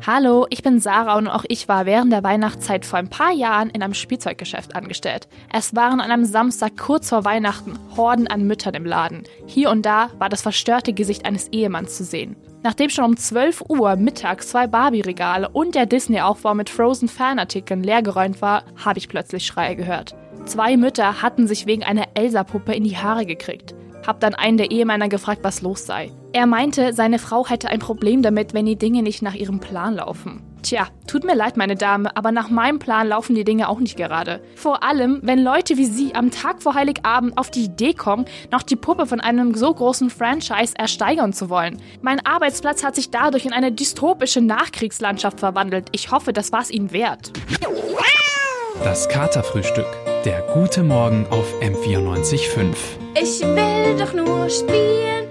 Hallo, 0.05 0.49
ich 0.51 0.65
bin 0.65 0.81
Sarah 0.81 1.17
und 1.17 1.29
auch 1.29 1.45
ich 1.47 1.69
war 1.69 1.87
während 1.87 2.13
der 2.13 2.25
Weihnachtszeit 2.25 2.85
vor 2.85 2.99
ein 2.99 3.09
paar 3.09 3.31
Jahren 3.31 3.71
in 3.71 3.85
einem 3.85 3.95
Spielzeuggeschäft 3.95 4.75
angestellt. 4.75 5.29
Es 5.53 5.77
waren 5.77 6.01
an 6.01 6.11
einem 6.11 6.25
Samstag 6.25 6.77
kurz 6.77 7.11
vor 7.11 7.25
Weihnachten 7.25 7.79
Horden 7.97 8.27
an 8.27 8.45
Müttern 8.45 8.75
im 8.75 8.85
Laden. 8.85 9.23
Hier 9.47 9.71
und 9.71 9.87
da 9.87 10.11
war 10.19 10.29
das 10.29 10.43
verstörte 10.43 10.93
Gesicht 10.93 11.25
eines 11.25 11.47
Ehemanns 11.53 11.97
zu 11.97 12.03
sehen. 12.03 12.35
Nachdem 12.65 12.91
schon 12.91 13.05
um 13.07 13.17
12 13.17 13.65
Uhr 13.69 13.97
mittags 13.97 14.49
zwei 14.49 14.69
Barbie-Regale 14.69 15.49
und 15.49 15.75
der 15.75 15.87
Disney-Aufbau 15.87 16.55
mit 16.55 16.71
Frozen-Fanartikeln 16.71 17.83
leergeräumt 17.83 18.41
war, 18.41 18.63
habe 18.77 18.99
ich 18.99 19.09
plötzlich 19.09 19.45
Schreie 19.45 19.75
gehört. 19.75 20.15
Zwei 20.45 20.77
Mütter 20.77 21.23
hatten 21.23 21.49
sich 21.49 21.67
wegen 21.67 21.83
einer 21.83 22.09
Elsa-Puppe 22.15 22.75
in 22.75 22.85
die 22.85 22.97
Haare 22.97 23.27
gekriegt. 23.27 23.75
Hab 24.07 24.21
dann 24.21 24.35
einen 24.35 24.59
der 24.59 24.71
Ehemänner 24.71 25.09
gefragt, 25.09 25.41
was 25.43 25.63
los 25.63 25.87
sei. 25.87 26.13
Er 26.33 26.47
meinte, 26.47 26.93
seine 26.93 27.19
Frau 27.19 27.47
hätte 27.49 27.69
ein 27.69 27.81
Problem 27.81 28.23
damit, 28.23 28.55
wenn 28.55 28.67
die 28.67 28.77
Dinge 28.77 29.03
nicht 29.03 29.23
nach 29.23 29.35
ihrem 29.35 29.59
Plan 29.61 29.95
laufen. 29.95 30.43
Tja, 30.63 30.87
tut 31.09 31.25
mir 31.25 31.35
leid, 31.35 31.57
meine 31.57 31.75
Dame, 31.75 32.17
aber 32.17 32.31
nach 32.31 32.49
meinem 32.49 32.79
Plan 32.79 33.09
laufen 33.09 33.35
die 33.35 33.43
Dinge 33.43 33.69
auch 33.69 33.81
nicht 33.81 33.97
gerade. 33.97 34.41
Vor 34.55 34.85
allem, 34.85 35.19
wenn 35.23 35.41
Leute 35.41 35.77
wie 35.77 35.87
Sie 35.87 36.15
am 36.15 36.31
Tag 36.31 36.63
vor 36.63 36.75
Heiligabend 36.75 37.37
auf 37.37 37.51
die 37.51 37.65
Idee 37.65 37.95
kommen, 37.95 38.27
noch 38.53 38.63
die 38.63 38.77
Puppe 38.77 39.07
von 39.07 39.21
einem 39.21 39.55
so 39.55 39.75
großen 39.75 40.09
Franchise 40.09 40.75
ersteigern 40.77 41.33
zu 41.33 41.51
wollen. 41.51 41.83
Mein 42.01 42.25
Arbeitsplatz 42.25 42.85
hat 42.85 42.95
sich 42.95 43.11
dadurch 43.11 43.45
in 43.45 43.53
eine 43.53 43.73
dystopische 43.73 44.41
Nachkriegslandschaft 44.41 45.41
verwandelt. 45.41 45.89
Ich 45.91 46.13
hoffe, 46.13 46.33
das 46.33 46.53
war's 46.53 46.71
Ihnen 46.71 46.93
wert. 46.93 47.33
Das 48.85 49.09
Katerfrühstück. 49.09 49.87
Der 50.25 50.43
gute 50.55 50.85
Morgen 50.85 51.27
auf 51.31 51.53
M94.5. 51.61 52.77
Ich 53.21 53.41
will 53.41 53.97
doch 53.99 54.13
nur 54.13 54.49
spielen. 54.49 55.22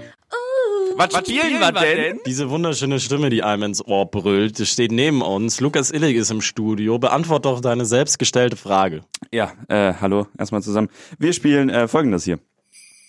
Was, 1.10 1.26
spielen 1.26 1.58
wir 1.58 1.72
denn? 1.72 2.20
Diese 2.26 2.50
wunderschöne 2.50 3.00
Stimme, 3.00 3.28
die 3.30 3.42
einem 3.42 3.64
ins 3.64 3.84
Ohr 3.84 4.08
brüllt, 4.08 4.58
steht 4.68 4.92
neben 4.92 5.20
uns. 5.22 5.60
Lukas 5.60 5.90
Illig 5.90 6.16
ist 6.16 6.30
im 6.30 6.40
Studio. 6.40 6.98
Beantwort 6.98 7.44
doch 7.44 7.60
deine 7.60 7.84
selbstgestellte 7.84 8.56
Frage. 8.56 9.00
Ja, 9.32 9.52
äh, 9.68 9.94
hallo, 10.00 10.28
erstmal 10.38 10.62
zusammen. 10.62 10.88
Wir 11.18 11.32
spielen 11.32 11.70
äh, 11.70 11.88
folgendes 11.88 12.24
hier. 12.24 12.38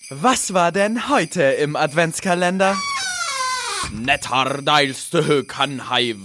Was 0.10 0.54
war 0.54 0.72
denn 0.72 1.10
heute 1.10 1.44
im 1.44 1.76
Adventskalender? 1.76 2.76
Netterdeilste 3.92 5.44
Kannhaiv. 5.44 6.18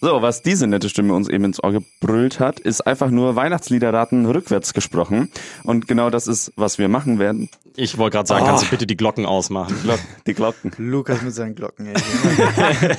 So, 0.00 0.22
was 0.22 0.42
diese 0.42 0.66
nette 0.68 0.88
Stimme 0.88 1.12
uns 1.12 1.28
eben 1.28 1.44
ins 1.44 1.62
Ohr 1.62 1.72
gebrüllt 1.72 2.38
hat, 2.38 2.60
ist 2.60 2.82
einfach 2.86 3.10
nur 3.10 3.34
Weihnachtsliederraten 3.34 4.26
rückwärts 4.26 4.72
gesprochen. 4.72 5.28
Und 5.64 5.88
genau 5.88 6.08
das 6.08 6.28
ist, 6.28 6.52
was 6.54 6.78
wir 6.78 6.88
machen 6.88 7.18
werden. 7.18 7.48
Ich 7.74 7.98
wollte 7.98 8.16
gerade 8.16 8.28
sagen, 8.28 8.46
kannst 8.46 8.64
du 8.66 8.70
bitte 8.70 8.86
die 8.86 8.96
Glocken 8.96 9.26
ausmachen? 9.26 9.74
Glock, 9.82 9.98
die 10.26 10.34
Glocken. 10.34 10.70
Lukas 10.78 11.22
mit 11.22 11.34
seinen 11.34 11.54
Glocken, 11.56 11.86
ey. 11.86 11.94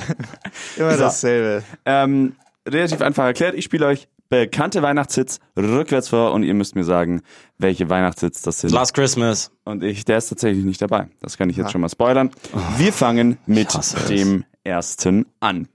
Immer 0.76 0.92
So. 0.92 0.98
dasselbe. 1.00 1.62
Ähm, 1.84 2.34
relativ 2.68 3.00
einfach 3.00 3.24
erklärt, 3.24 3.54
ich 3.54 3.64
spiele 3.64 3.86
euch 3.86 4.08
bekannte 4.28 4.82
Weihnachtshits 4.82 5.40
rückwärts 5.56 6.08
vor 6.08 6.32
und 6.32 6.42
ihr 6.44 6.54
müsst 6.54 6.76
mir 6.76 6.84
sagen, 6.84 7.22
welche 7.58 7.88
Weihnachtshits 7.88 8.42
das 8.42 8.60
sind. 8.60 8.70
Last 8.72 8.94
Christmas. 8.94 9.50
Und 9.64 9.82
ich, 9.82 10.04
der 10.04 10.18
ist 10.18 10.28
tatsächlich 10.28 10.64
nicht 10.64 10.80
dabei. 10.80 11.08
Das 11.20 11.36
kann 11.36 11.50
ich 11.50 11.56
jetzt 11.56 11.68
Ah. 11.68 11.70
schon 11.70 11.80
mal 11.80 11.88
spoilern. 11.88 12.30
Wir 12.76 12.92
fangen 12.92 13.38
mit 13.46 13.68
dem 14.08 14.44
ersten 14.62 15.26
an. 15.40 15.66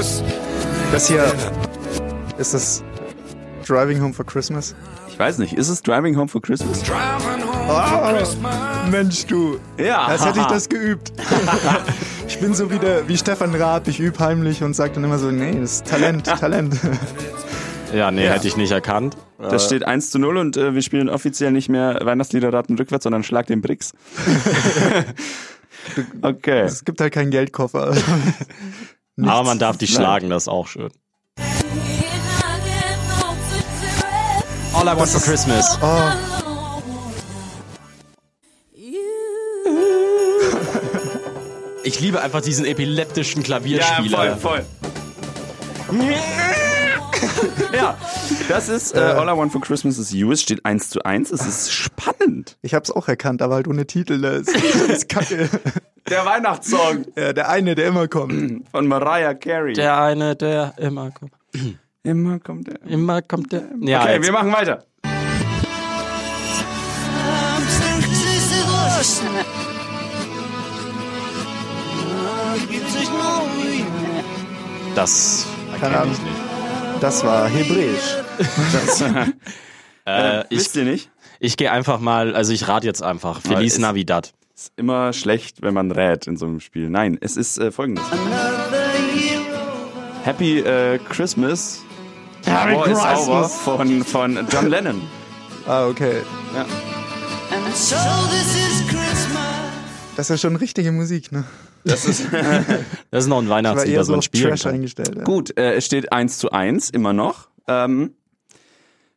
Das 0.00 1.08
hier, 1.08 1.30
ist 2.38 2.54
das 2.54 2.82
Driving 3.66 4.00
Home 4.00 4.14
for 4.14 4.24
Christmas? 4.24 4.74
Ich 5.10 5.18
weiß 5.18 5.36
nicht, 5.36 5.52
ist 5.52 5.68
es 5.68 5.82
Driving 5.82 6.16
Home 6.16 6.26
for 6.28 6.40
Christmas? 6.40 6.82
Oh, 7.68 8.90
Mensch, 8.90 9.26
du. 9.26 9.60
Ja. 9.76 10.06
Als 10.06 10.24
hätte 10.24 10.40
ich 10.40 10.46
das 10.46 10.70
geübt. 10.70 11.12
ich 12.26 12.40
bin 12.40 12.54
so 12.54 12.70
wie, 12.70 12.78
der, 12.78 13.06
wie 13.08 13.18
Stefan 13.18 13.54
Raab, 13.54 13.88
ich 13.88 14.00
übe 14.00 14.18
heimlich 14.20 14.62
und 14.62 14.72
sage 14.72 14.94
dann 14.94 15.04
immer 15.04 15.18
so, 15.18 15.30
nee, 15.30 15.52
das 15.60 15.72
ist 15.72 15.86
Talent, 15.86 16.24
Talent. 16.24 16.76
Ja, 17.92 18.10
nee, 18.10 18.24
Ja. 18.24 18.30
hätte 18.32 18.46
ich 18.46 18.56
nicht 18.56 18.70
erkannt. 18.70 19.18
Das 19.38 19.64
Äh, 19.64 19.66
steht 19.66 19.84
1 19.84 20.10
zu 20.10 20.18
0 20.18 20.38
und 20.38 20.56
äh, 20.56 20.74
wir 20.74 20.80
spielen 20.80 21.10
offiziell 21.10 21.50
nicht 21.52 21.68
mehr 21.68 21.98
Weihnachtsliederraten 22.02 22.78
rückwärts, 22.78 23.02
sondern 23.02 23.22
Schlag 23.22 23.48
den 23.48 23.60
Bricks. 23.60 23.92
okay. 26.22 26.60
Es 26.60 26.84
gibt 26.86 27.00
halt 27.02 27.12
keinen 27.12 27.30
Geldkoffer. 27.32 27.92
Aber 29.28 29.44
man 29.44 29.58
darf 29.58 29.76
die 29.76 29.86
Nein. 29.86 29.94
schlagen, 29.94 30.30
das 30.30 30.44
ist 30.44 30.48
auch 30.48 30.66
schön. 30.66 30.90
All 34.72 34.86
I 34.86 34.96
want 34.96 35.10
for 35.10 35.20
Christmas. 35.20 35.78
Oh. 35.82 35.86
Ich 41.82 41.98
liebe 41.98 42.20
einfach 42.20 42.42
diesen 42.42 42.66
epileptischen 42.66 43.42
Klavierspieler. 43.42 44.24
Ja, 44.24 44.36
voll, 44.36 44.62
voll. 44.62 44.66
ja, 47.74 47.96
das 48.48 48.68
ist 48.68 48.94
äh, 48.94 48.98
All 48.98 49.28
I 49.28 49.36
Want 49.36 49.52
for 49.52 49.60
Christmas 49.60 49.98
is 49.98 50.12
You. 50.12 50.32
Es 50.32 50.42
steht 50.42 50.64
1 50.64 50.90
zu 50.90 51.04
1. 51.04 51.30
Es 51.30 51.46
ist 51.46 51.72
spannend. 51.72 52.58
Ich 52.62 52.74
hab's 52.74 52.90
auch 52.90 53.08
erkannt, 53.08 53.42
aber 53.42 53.54
halt 53.54 53.68
ohne 53.68 53.86
Titel. 53.86 54.20
Das 54.20 54.48
ist, 54.48 54.54
das 54.54 54.88
ist 54.88 55.08
kacke. 55.08 55.48
Der 56.08 56.24
Weihnachtssong 56.24 57.04
Ja, 57.16 57.32
der 57.32 57.48
eine, 57.48 57.74
der 57.74 57.86
immer 57.88 58.08
kommt. 58.08 58.66
von 58.70 58.86
Mariah 58.88 59.34
Carey. 59.34 59.74
Der 59.74 60.00
eine, 60.00 60.34
der 60.36 60.74
immer 60.78 61.10
kommt. 61.10 61.32
Immer 62.02 62.38
kommt 62.40 62.66
der. 62.68 62.82
Immer 62.86 63.22
kommt 63.22 63.52
der. 63.52 63.62
Ja, 63.80 64.02
okay, 64.02 64.14
jetzt. 64.14 64.26
wir 64.26 64.32
machen 64.32 64.52
weiter. 64.52 64.84
das 74.94 75.46
Keine 75.80 75.94
erkenne 75.96 76.00
Ahnung. 76.00 76.12
ich 76.14 76.22
nicht. 76.22 77.02
Das 77.02 77.24
war 77.24 77.48
Hebräisch. 77.48 78.16
Das, 78.72 79.04
Äh, 80.06 80.40
ich 80.48 80.58
wisst 80.58 80.76
ihr 80.76 80.84
nicht? 80.84 81.10
ich 81.40 81.56
gehe 81.58 81.70
einfach 81.70 82.00
mal, 82.00 82.34
also 82.34 82.52
ich 82.54 82.66
rate 82.66 82.86
jetzt 82.86 83.02
einfach. 83.02 83.40
Feliz 83.42 83.74
ist- 83.74 83.78
Navidad. 83.80 84.32
Ist 84.60 84.74
immer 84.76 85.14
schlecht, 85.14 85.62
wenn 85.62 85.72
man 85.72 85.90
rät 85.90 86.26
in 86.26 86.36
so 86.36 86.44
einem 86.44 86.60
Spiel. 86.60 86.90
Nein, 86.90 87.16
es 87.22 87.38
ist 87.38 87.56
äh, 87.56 87.72
folgendes. 87.72 88.04
Happy 90.22 90.58
äh, 90.58 90.98
Christmas. 90.98 91.80
Happy 92.44 92.74
War 92.74 92.86
is 92.86 92.98
Christmas. 92.98 93.26
over 93.26 93.48
von, 93.48 94.04
von 94.04 94.46
John 94.50 94.66
Lennon. 94.68 95.00
Ah, 95.66 95.86
okay. 95.86 96.16
Ja. 96.54 96.66
Das 100.14 100.26
ist 100.26 100.28
ja 100.28 100.36
schon 100.36 100.56
richtige 100.56 100.92
Musik, 100.92 101.32
ne? 101.32 101.44
Das 101.84 102.04
ist 102.04 102.26
Das 103.10 103.24
ist 103.24 103.28
noch 103.28 103.40
ein 103.40 103.48
Weihnachtslied, 103.48 103.96
das 103.96 104.08
so 104.08 104.12
man 104.12 104.20
spielen 104.20 104.50
Trash 104.50 104.64
kann. 104.64 104.74
eingestellt. 104.74 105.14
Ja. 105.16 105.24
Gut, 105.24 105.56
äh, 105.56 105.72
es 105.72 105.86
steht 105.86 106.12
1 106.12 106.36
zu 106.36 106.50
1, 106.50 106.90
immer 106.90 107.14
noch. 107.14 107.48
Ähm, 107.66 108.12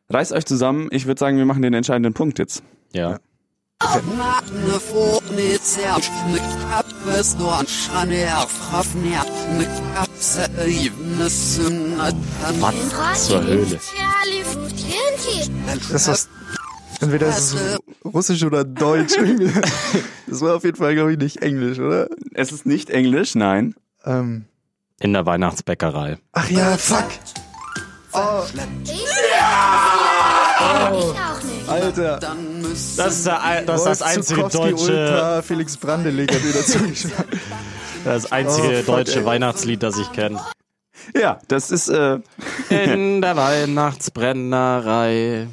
reißt 0.08 0.32
euch 0.32 0.46
zusammen. 0.46 0.88
Ich 0.90 1.04
würde 1.04 1.18
sagen, 1.18 1.36
wir 1.36 1.44
machen 1.44 1.60
den 1.60 1.74
entscheidenden 1.74 2.14
Punkt 2.14 2.38
jetzt. 2.38 2.62
Ja. 2.94 3.18
Was 13.00 13.28
zur 13.28 13.42
Höhle? 13.44 13.80
Das 15.90 16.08
ist 16.08 16.28
entweder 17.00 17.28
ist 17.28 17.54
es 17.54 17.78
Russisch 18.04 18.42
oder 18.44 18.64
Deutsch. 18.64 19.14
Das 20.26 20.40
war 20.40 20.56
auf 20.56 20.64
jeden 20.64 20.76
Fall, 20.76 20.94
glaube 20.94 21.12
ich, 21.12 21.18
nicht 21.18 21.42
Englisch, 21.42 21.78
oder? 21.78 22.08
Es 22.32 22.50
ist 22.50 22.66
nicht 22.66 22.90
Englisch, 22.90 23.34
nein. 23.36 23.74
Ähm, 24.04 24.46
In 24.98 25.12
der 25.12 25.26
Weihnachtsbäckerei. 25.26 26.18
ach 26.32 26.50
ja, 26.50 26.76
fuck. 26.76 27.04
Oh, 28.12 28.42
Alter. 31.68 32.18
Das 32.96 33.16
ist, 33.18 33.26
der, 33.26 33.62
das, 33.66 33.80
ist 33.80 33.86
das 33.86 34.02
einzige 34.02 34.48
Zukowski 34.48 34.70
deutsche, 34.70 34.92
Ultra, 34.92 35.42
Felix 35.42 35.76
Brandelig 35.76 36.32
hat 36.32 36.44
wieder 36.44 36.60
zugeschlagen. 36.64 37.40
das 38.04 38.30
einzige 38.32 38.68
Oh, 38.68 38.72
fuck, 38.82 38.86
deutsche 38.86 39.20
ey. 39.20 39.24
Weihnachtslied, 39.24 39.82
das 39.82 39.98
ich 39.98 40.10
kenne. 40.12 40.40
Ja, 41.18 41.38
das 41.48 41.70
ist 41.70 41.88
äh 41.88 42.18
in 42.70 43.20
der 43.22 43.36
Weihnachtsbrennerei 43.36 45.46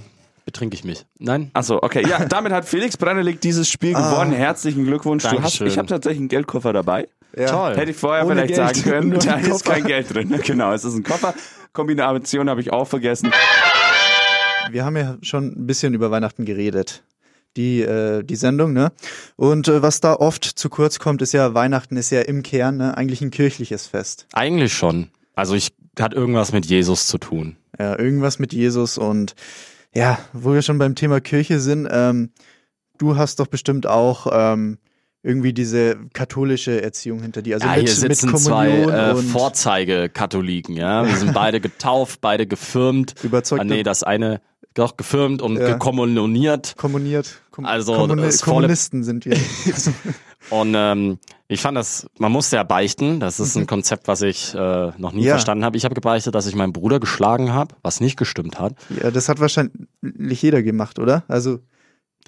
betrinke 0.46 0.76
ich 0.76 0.84
mich. 0.84 1.06
Nein? 1.20 1.52
Achso, 1.54 1.78
okay. 1.82 2.06
Ja, 2.08 2.26
damit 2.26 2.52
hat 2.52 2.66
Felix 2.66 2.98
Brennelik 2.98 3.40
dieses 3.42 3.70
Spiel 3.70 3.96
Ah. 3.96 4.10
gewonnen. 4.10 4.32
Herzlichen 4.34 4.86
Glückwunsch. 4.86 5.24
Du 5.24 5.42
hast, 5.42 5.62
ich 5.62 5.78
habe 5.78 5.88
tatsächlich 5.88 6.20
einen 6.20 6.28
Geldkoffer 6.30 6.74
dabei. 6.74 7.08
Ja. 7.38 7.46
Toll. 7.48 7.76
Hätte 7.78 7.92
ich 7.92 7.98
vorher 7.98 8.26
Ohne 8.26 8.36
vielleicht 8.48 8.56
Geld, 8.56 8.76
sagen 8.76 8.84
können, 9.12 9.20
da 9.20 9.36
ist 9.36 9.50
Koffer. 9.64 9.74
kein 9.76 9.86
Geld 9.86 10.14
drin. 10.14 10.38
Genau, 10.44 10.74
es 10.74 10.84
ist 10.84 10.96
ein 10.96 11.04
Koffer. 11.04 11.34
Kombination 11.72 12.50
habe 12.50 12.60
ich 12.62 12.74
auch 12.74 12.88
vergessen. 12.88 13.32
Wir 14.72 14.84
haben 14.86 14.98
ja 14.98 15.18
schon 15.22 15.48
ein 15.58 15.68
bisschen 15.68 15.94
über 15.94 16.12
Weihnachten 16.12 16.44
geredet. 16.46 17.04
Die, 17.58 17.82
äh, 17.82 18.24
die 18.24 18.36
Sendung, 18.38 18.72
ne? 18.74 18.92
Und 19.36 19.68
äh, 19.68 19.82
was 19.82 20.00
da 20.00 20.14
oft 20.14 20.46
zu 20.46 20.70
kurz 20.70 21.00
kommt, 21.00 21.22
ist 21.22 21.34
ja, 21.34 21.54
Weihnachten 21.54 21.98
ist 21.98 22.10
ja 22.10 22.22
im 22.22 22.44
Kern 22.44 22.78
ne, 22.78 22.96
eigentlich 22.98 23.22
ein 23.22 23.30
kirchliches 23.32 23.88
Fest. 23.88 24.26
Eigentlich 24.34 24.74
schon. 24.74 25.10
Also 25.36 25.56
ich 25.56 25.74
hat 26.00 26.14
irgendwas 26.14 26.54
mit 26.54 26.66
Jesus 26.66 27.08
zu 27.08 27.18
tun. 27.18 27.58
Ja, 27.78 28.00
irgendwas 28.00 28.40
mit 28.40 28.54
Jesus 28.54 28.98
und 28.98 29.36
ja, 29.94 30.18
wo 30.32 30.54
wir 30.54 30.62
schon 30.62 30.78
beim 30.78 30.96
Thema 30.96 31.20
Kirche 31.20 31.60
sind, 31.60 31.88
ähm, 31.92 32.30
du 32.98 33.18
hast 33.18 33.42
doch 33.42 33.48
bestimmt 33.48 33.86
auch 33.88 34.28
ähm, 34.32 34.78
irgendwie 35.24 35.52
diese 35.54 35.98
katholische 36.14 36.82
Erziehung 36.82 37.22
hinter 37.22 37.42
dir. 37.42 37.56
Also 37.56 37.68
ja, 37.68 37.76
mit, 37.76 37.82
hier 37.88 37.96
sitzen 37.96 38.36
zwei 38.38 38.70
äh, 38.84 39.16
Vorzeigekatholiken, 39.16 40.76
ja. 40.76 41.06
Wir 41.08 41.16
sind 41.18 41.34
beide 41.34 41.60
getauft, 41.60 42.22
beide 42.22 42.48
gefirmt. 42.48 43.16
Überzeugte- 43.24 43.62
Ah, 43.62 43.66
nee, 43.76 43.84
das 43.84 44.04
eine 44.04 44.42
doch 44.74 44.98
gefirmt 44.98 45.42
und 45.42 45.58
Ja. 45.58 45.74
gekommuniert. 45.74 46.76
kommuniert. 46.78 47.42
Kom 47.52 47.66
Also 47.66 47.94
Kommuni 47.94 48.30
Kommunisten 48.42 49.04
sind 49.04 49.26
wir. 49.26 49.38
Und 50.50 50.74
ähm, 50.76 51.20
ich 51.48 51.62
fand 51.62 51.78
das, 51.78 52.08
man 52.18 52.32
muss 52.32 52.50
ja 52.52 52.64
beichten. 52.64 53.20
Das 53.20 53.40
ist 53.40 53.56
ein 53.56 53.68
Konzept, 53.68 54.08
was 54.08 54.22
ich 54.22 54.56
äh, 54.56 54.92
noch 54.98 55.12
nie 55.14 55.24
Ja. 55.24 55.34
verstanden 55.34 55.64
habe. 55.64 55.78
Ich 55.78 55.86
habe 55.86 55.94
gebeichtet, 55.94 56.34
dass 56.34 56.48
ich 56.48 56.56
meinen 56.56 56.74
Bruder 56.74 57.00
geschlagen 57.00 57.54
habe, 57.54 57.76
was 57.84 58.00
nicht 58.02 58.18
gestimmt 58.18 58.60
hat. 58.60 58.74
ja, 59.02 59.12
das 59.12 59.30
hat 59.30 59.40
wahrscheinlich 59.40 60.42
jeder 60.42 60.64
gemacht, 60.64 60.98
oder? 60.98 61.24
Also 61.28 61.60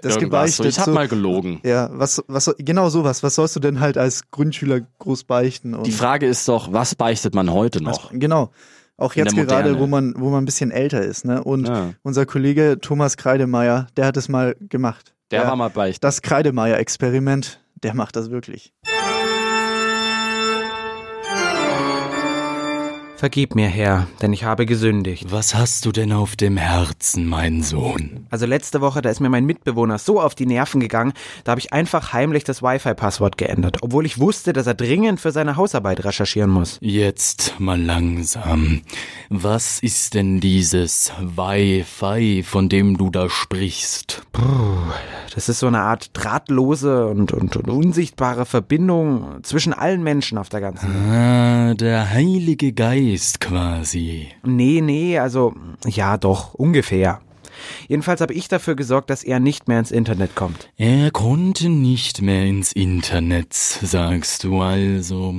das 0.01 0.15
Irgendwas 0.15 0.58
so. 0.58 0.63
gebeichtet. 0.63 0.65
Ich 0.67 0.79
habe 0.79 0.91
mal 0.91 1.08
gelogen. 1.08 1.60
Ja, 1.63 1.89
was, 1.93 2.23
was, 2.27 2.53
genau 2.60 2.89
sowas. 2.89 3.23
Was 3.23 3.36
sollst 3.36 3.56
du 3.56 3.60
denn 3.60 3.79
halt 3.79 3.97
als 3.97 4.29
Grundschüler 4.32 4.82
groß 4.99 5.23
beichten? 5.23 5.73
Und 5.73 5.88
Die 5.88 5.91
Frage 5.91 6.27
ist 6.27 6.47
doch, 6.47 6.71
was 6.73 6.93
beichtet 6.95 7.34
man 7.34 7.51
heute 7.51 7.82
noch? 7.82 8.12
Genau. 8.12 8.51
Auch 8.97 9.15
jetzt 9.15 9.36
der 9.36 9.45
gerade, 9.45 9.79
wo 9.79 9.88
man, 9.88 10.13
wo 10.17 10.29
man 10.29 10.43
ein 10.43 10.45
bisschen 10.45 10.71
älter 10.71 11.01
ist, 11.01 11.25
ne? 11.25 11.43
Und 11.43 11.67
Ja. 11.67 11.93
unser 12.03 12.25
Kollege 12.25 12.77
Thomas 12.79 13.17
Kreidemeier, 13.17 13.88
der 13.97 14.06
hat 14.06 14.17
es 14.17 14.29
mal 14.29 14.56
gemacht. 14.60 15.13
Der 15.32 15.47
war 15.47 15.56
mal 15.56 15.69
beichten. 15.69 16.01
Das 16.01 16.21
Kreidemeier-Experiment, 16.21 17.60
der 17.82 17.95
macht 17.95 18.15
das 18.15 18.29
wirklich. 18.29 18.71
Vergib 23.24 23.56
mir, 23.56 23.70
Herr, 23.70 24.08
denn 24.22 24.34
ich 24.34 24.44
habe 24.44 24.66
gesündigt. 24.66 25.32
Was 25.32 25.56
hast 25.56 25.86
du 25.86 25.94
denn 25.94 26.12
auf 26.12 26.36
dem 26.36 26.58
Herzen, 26.58 27.26
mein 27.26 27.64
Sohn? 27.64 28.28
Also 28.30 28.46
letzte 28.46 28.82
Woche, 28.82 29.02
da 29.02 29.10
ist 29.10 29.22
mir 29.22 29.30
mein 29.30 29.46
Mitbewohner 29.46 29.98
so 29.98 30.20
auf 30.20 30.36
die 30.36 30.46
Nerven 30.46 30.82
gegangen, 30.82 31.14
da 31.46 31.52
habe 31.52 31.60
ich 31.62 31.72
einfach 31.72 32.12
heimlich 32.12 32.44
das 32.44 32.62
Wi-Fi-Passwort 32.62 33.38
geändert, 33.38 33.78
obwohl 33.80 34.06
ich 34.06 34.20
wusste, 34.20 34.52
dass 34.52 34.68
er 34.68 34.74
dringend 34.74 35.22
für 35.22 35.32
seine 35.32 35.56
Hausarbeit 35.56 36.04
recherchieren 36.04 36.50
muss. 36.50 36.80
Jetzt 36.82 37.58
mal 37.60 37.82
langsam. 37.82 38.82
Was 39.30 39.80
ist 39.80 40.16
denn 40.16 40.42
dieses 40.42 41.14
Wi-Fi, 41.22 42.44
von 42.44 42.68
dem 42.68 42.98
du 42.98 43.10
da 43.10 43.30
sprichst? 43.30 44.24
Puh, 44.34 44.44
das 45.34 45.48
ist 45.48 45.60
so 45.60 45.68
eine 45.68 45.80
Art 45.80 46.10
drahtlose 46.12 47.08
und, 47.08 47.32
und, 47.32 47.56
und 47.56 47.70
unsichtbare 47.70 48.46
Verbindung 48.46 49.42
zwischen 49.44 49.72
allen 49.72 50.04
Menschen 50.04 50.38
auf 50.38 50.50
der 50.50 50.60
ganzen 50.60 50.94
Welt. 50.94 51.14
Ah, 51.14 51.74
der 51.76 52.10
Heilige 52.10 52.74
Geist 52.74 53.12
quasi. 53.39 54.28
Nee, 54.43 54.82
nee, 54.82 55.19
also 55.19 55.54
ja 55.86 56.17
doch, 56.17 56.54
ungefähr. 56.54 57.21
Jedenfalls 57.88 58.21
habe 58.21 58.34
ich 58.34 58.47
dafür 58.47 58.76
gesorgt, 58.76 59.10
dass 59.10 59.23
er 59.23 59.39
nicht 59.39 59.67
mehr 59.67 59.80
ins 59.80 59.91
Internet 59.91 60.36
kommt. 60.36 60.69
Er 60.78 61.12
konnte 61.12 61.69
nicht 61.69 62.21
mehr 62.21 62.45
ins 62.45 62.71
Internet, 62.71 63.54
sagst 63.54 64.43
du 64.43 64.62
also. 64.62 65.36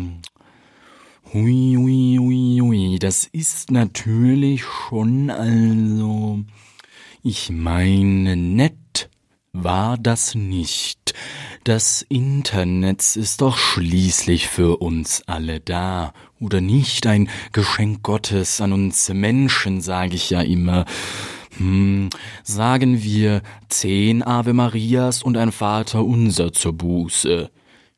Hui, 1.32 1.74
hui, 1.76 2.16
hui, 2.18 2.60
hui, 2.60 2.98
das 2.98 3.26
ist 3.26 3.70
natürlich 3.70 4.64
schon 4.64 5.30
also. 5.30 6.44
Ich 7.22 7.50
meine, 7.50 8.37
nett 8.37 8.76
war 9.54 9.96
das 9.96 10.34
nicht. 10.34 11.14
Das 11.62 12.02
Internet 12.02 13.16
ist 13.16 13.40
doch 13.40 13.56
schließlich 13.56 14.48
für 14.48 14.82
uns 14.82 15.22
alle 15.26 15.60
da, 15.60 16.12
oder 16.40 16.60
nicht? 16.60 17.06
Ein 17.06 17.30
Geschenk 17.52 18.02
Gottes 18.02 18.60
an 18.60 18.74
uns 18.74 19.08
Menschen, 19.08 19.80
sage 19.80 20.16
ich 20.16 20.28
ja 20.28 20.42
immer. 20.42 20.84
Hm, 21.56 22.10
sagen 22.42 23.02
wir 23.02 23.42
zehn 23.68 24.22
Ave 24.22 24.52
Marias 24.52 25.22
und 25.22 25.36
ein 25.38 25.52
Vater 25.52 26.04
unser 26.04 26.52
zur 26.52 26.72
Buße. 26.72 27.50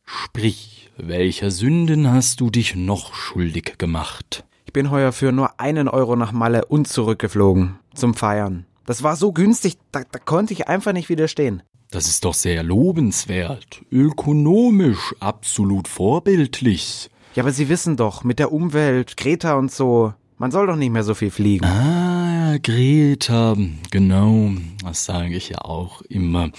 Sprich, 0.04 0.90
welcher 0.98 1.50
Sünden 1.50 2.12
hast 2.12 2.40
du 2.40 2.50
dich 2.50 2.76
noch 2.76 3.14
schuldig 3.14 3.78
gemacht? 3.78 4.44
Ich 4.66 4.72
bin 4.72 4.90
heuer 4.90 5.10
für 5.10 5.32
nur 5.32 5.58
einen 5.58 5.88
Euro 5.88 6.16
nach 6.16 6.32
Malle 6.32 6.66
und 6.66 6.86
zurückgeflogen. 6.86 7.78
Zum 7.94 8.14
Feiern. 8.14 8.66
Das 8.86 9.02
war 9.02 9.16
so 9.16 9.32
günstig, 9.32 9.76
da, 9.92 10.02
da 10.10 10.18
konnte 10.18 10.52
ich 10.52 10.68
einfach 10.68 10.92
nicht 10.92 11.08
widerstehen. 11.08 11.62
Das 11.90 12.06
ist 12.08 12.24
doch 12.24 12.34
sehr 12.34 12.62
lobenswert, 12.62 13.82
ökonomisch, 13.92 15.14
absolut 15.20 15.88
vorbildlich. 15.88 17.10
Ja, 17.34 17.42
aber 17.42 17.52
Sie 17.52 17.68
wissen 17.68 17.96
doch, 17.96 18.24
mit 18.24 18.38
der 18.38 18.52
Umwelt, 18.52 19.16
Greta 19.16 19.54
und 19.54 19.70
so, 19.70 20.14
man 20.38 20.50
soll 20.50 20.66
doch 20.66 20.76
nicht 20.76 20.90
mehr 20.90 21.04
so 21.04 21.14
viel 21.14 21.30
fliegen. 21.30 21.64
Ah, 21.64 22.58
Greta, 22.62 23.56
genau, 23.90 24.50
das 24.84 25.04
sage 25.04 25.36
ich 25.36 25.50
ja 25.50 25.58
auch 25.58 26.02
immer. 26.02 26.50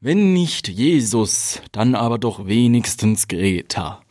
Wenn 0.00 0.32
nicht 0.32 0.68
Jesus, 0.68 1.62
dann 1.72 1.94
aber 1.94 2.18
doch 2.18 2.46
wenigstens 2.46 3.28
Greta. 3.28 4.02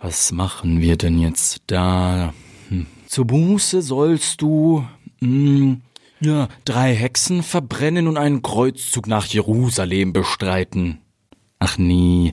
Was 0.00 0.32
machen 0.32 0.80
wir 0.80 0.96
denn 0.96 1.18
jetzt 1.18 1.62
da? 1.68 2.34
Hm. 2.68 2.86
Zur 3.06 3.26
Buße 3.26 3.82
sollst 3.82 4.42
du, 4.42 4.84
hm, 5.20 5.82
ja, 6.22 6.48
drei 6.64 6.94
Hexen 6.94 7.42
verbrennen 7.42 8.08
und 8.08 8.16
einen 8.16 8.42
Kreuzzug 8.42 9.06
nach 9.06 9.26
Jerusalem 9.26 10.12
bestreiten. 10.12 10.98
Ach 11.58 11.78
nee, 11.78 12.32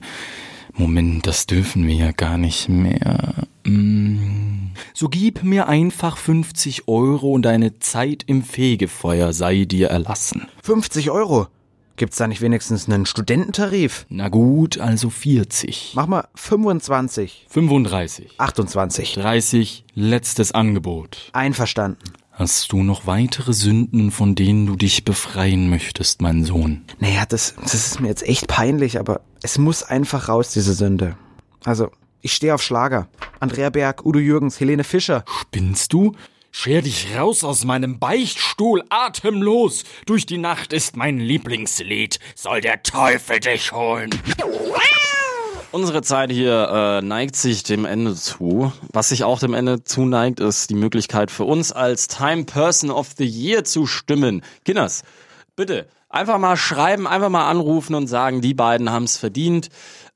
Moment, 0.74 1.26
das 1.26 1.46
dürfen 1.46 1.86
wir 1.86 1.94
ja 1.94 2.12
gar 2.12 2.38
nicht 2.38 2.68
mehr. 2.68 3.34
Hm. 3.66 4.70
So 4.94 5.08
gib 5.08 5.42
mir 5.42 5.68
einfach 5.68 6.16
50 6.16 6.88
Euro 6.88 7.32
und 7.32 7.42
deine 7.42 7.78
Zeit 7.80 8.24
im 8.26 8.42
Fegefeuer 8.42 9.32
sei 9.32 9.64
dir 9.64 9.88
erlassen. 9.88 10.48
50 10.62 11.10
Euro? 11.10 11.48
Gibt's 11.96 12.16
da 12.16 12.26
nicht 12.26 12.40
wenigstens 12.40 12.88
einen 12.88 13.04
Studententarif? 13.04 14.06
Na 14.08 14.28
gut, 14.28 14.78
also 14.78 15.10
40. 15.10 15.92
Mach 15.94 16.06
mal 16.06 16.28
25. 16.34 17.46
35. 17.50 18.30
28. 18.38 19.14
30, 19.14 19.84
letztes 19.94 20.52
Angebot. 20.52 21.28
Einverstanden. 21.34 21.98
Hast 22.40 22.72
du 22.72 22.82
noch 22.82 23.06
weitere 23.06 23.52
Sünden, 23.52 24.10
von 24.10 24.34
denen 24.34 24.64
du 24.64 24.74
dich 24.74 25.04
befreien 25.04 25.68
möchtest, 25.68 26.22
mein 26.22 26.42
Sohn? 26.42 26.86
Naja, 26.98 27.26
das, 27.28 27.54
das 27.60 27.74
ist 27.74 28.00
mir 28.00 28.08
jetzt 28.08 28.26
echt 28.26 28.46
peinlich, 28.46 28.98
aber 28.98 29.20
es 29.42 29.58
muss 29.58 29.82
einfach 29.82 30.30
raus, 30.30 30.48
diese 30.54 30.72
Sünde. 30.72 31.18
Also, 31.64 31.90
ich 32.22 32.32
stehe 32.32 32.54
auf 32.54 32.62
Schlager. 32.62 33.08
Andrea 33.40 33.68
Berg, 33.68 34.06
Udo 34.06 34.18
Jürgens, 34.18 34.58
Helene 34.58 34.84
Fischer. 34.84 35.22
Spinnst 35.42 35.92
du? 35.92 36.16
Scher 36.50 36.80
dich 36.80 37.14
raus 37.14 37.44
aus 37.44 37.66
meinem 37.66 37.98
Beichtstuhl, 37.98 38.84
atemlos. 38.88 39.84
Durch 40.06 40.24
die 40.24 40.38
Nacht 40.38 40.72
ist 40.72 40.96
mein 40.96 41.18
Lieblingslied. 41.18 42.20
Soll 42.34 42.62
der 42.62 42.82
Teufel 42.82 43.40
dich 43.40 43.70
holen. 43.72 44.08
Unsere 45.72 46.02
Zeit 46.02 46.32
hier 46.32 46.68
äh, 47.00 47.02
neigt 47.04 47.36
sich 47.36 47.62
dem 47.62 47.84
Ende 47.84 48.14
zu. 48.14 48.72
Was 48.92 49.10
sich 49.10 49.22
auch 49.22 49.38
dem 49.38 49.54
Ende 49.54 49.84
zuneigt, 49.84 50.40
ist 50.40 50.68
die 50.70 50.74
Möglichkeit 50.74 51.30
für 51.30 51.44
uns 51.44 51.70
als 51.70 52.08
Time 52.08 52.44
Person 52.44 52.90
of 52.90 53.10
the 53.16 53.24
Year 53.26 53.62
zu 53.62 53.86
stimmen. 53.86 54.42
Kinders, 54.64 55.02
bitte 55.54 55.86
einfach 56.08 56.38
mal 56.38 56.56
schreiben, 56.56 57.06
einfach 57.06 57.28
mal 57.28 57.48
anrufen 57.48 57.94
und 57.94 58.08
sagen, 58.08 58.40
die 58.40 58.54
beiden 58.54 58.90
haben 58.90 59.04
es 59.04 59.16
verdient. 59.16 59.68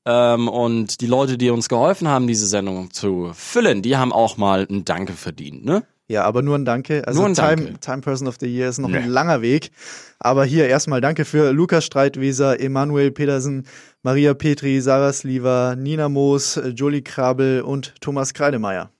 Ähm, 0.05 0.49
und 0.49 0.99
die 0.99 1.07
Leute, 1.07 1.37
die 1.37 1.49
uns 1.49 1.69
geholfen 1.69 2.09
haben, 2.09 2.27
diese 2.27 2.47
Sendung 2.47 2.91
zu 2.91 3.31
füllen, 3.33 3.81
die 3.81 3.95
haben 3.95 4.11
auch 4.11 4.35
mal 4.37 4.67
ein 4.69 4.83
Danke 4.83 5.13
verdient, 5.13 5.63
ne? 5.63 5.83
Ja, 6.07 6.23
aber 6.25 6.43
nur 6.43 6.55
ein 6.55 6.65
Danke. 6.65 7.07
Also 7.07 7.21
Nur 7.21 7.29
ein 7.29 7.33
Time, 7.33 7.55
Danke. 7.55 7.79
Time 7.79 8.01
Person 8.01 8.27
of 8.27 8.35
the 8.39 8.45
Year 8.45 8.69
ist 8.69 8.77
noch 8.77 8.89
Nee. 8.89 8.97
ein 8.97 9.09
langer 9.09 9.41
Weg. 9.41 9.71
Aber 10.19 10.45
hier 10.45 10.67
erstmal 10.67 11.01
Danke 11.01 11.25
für 11.25 11.51
Lukas 11.51 11.83
Streitweser, 11.85 12.59
Emanuel 12.59 13.09
Pedersen, 13.09 13.65
Maria 14.05 14.35
Petri, 14.35 14.81
Sarah 14.81 15.11
Sliva, 15.11 15.75
Nina 15.75 16.09
Moos, 16.09 16.61
Jolie 16.75 17.01
Krabel 17.01 17.61
und 17.61 17.95
Thomas 18.01 18.35
Kreidemeier. 18.35 18.91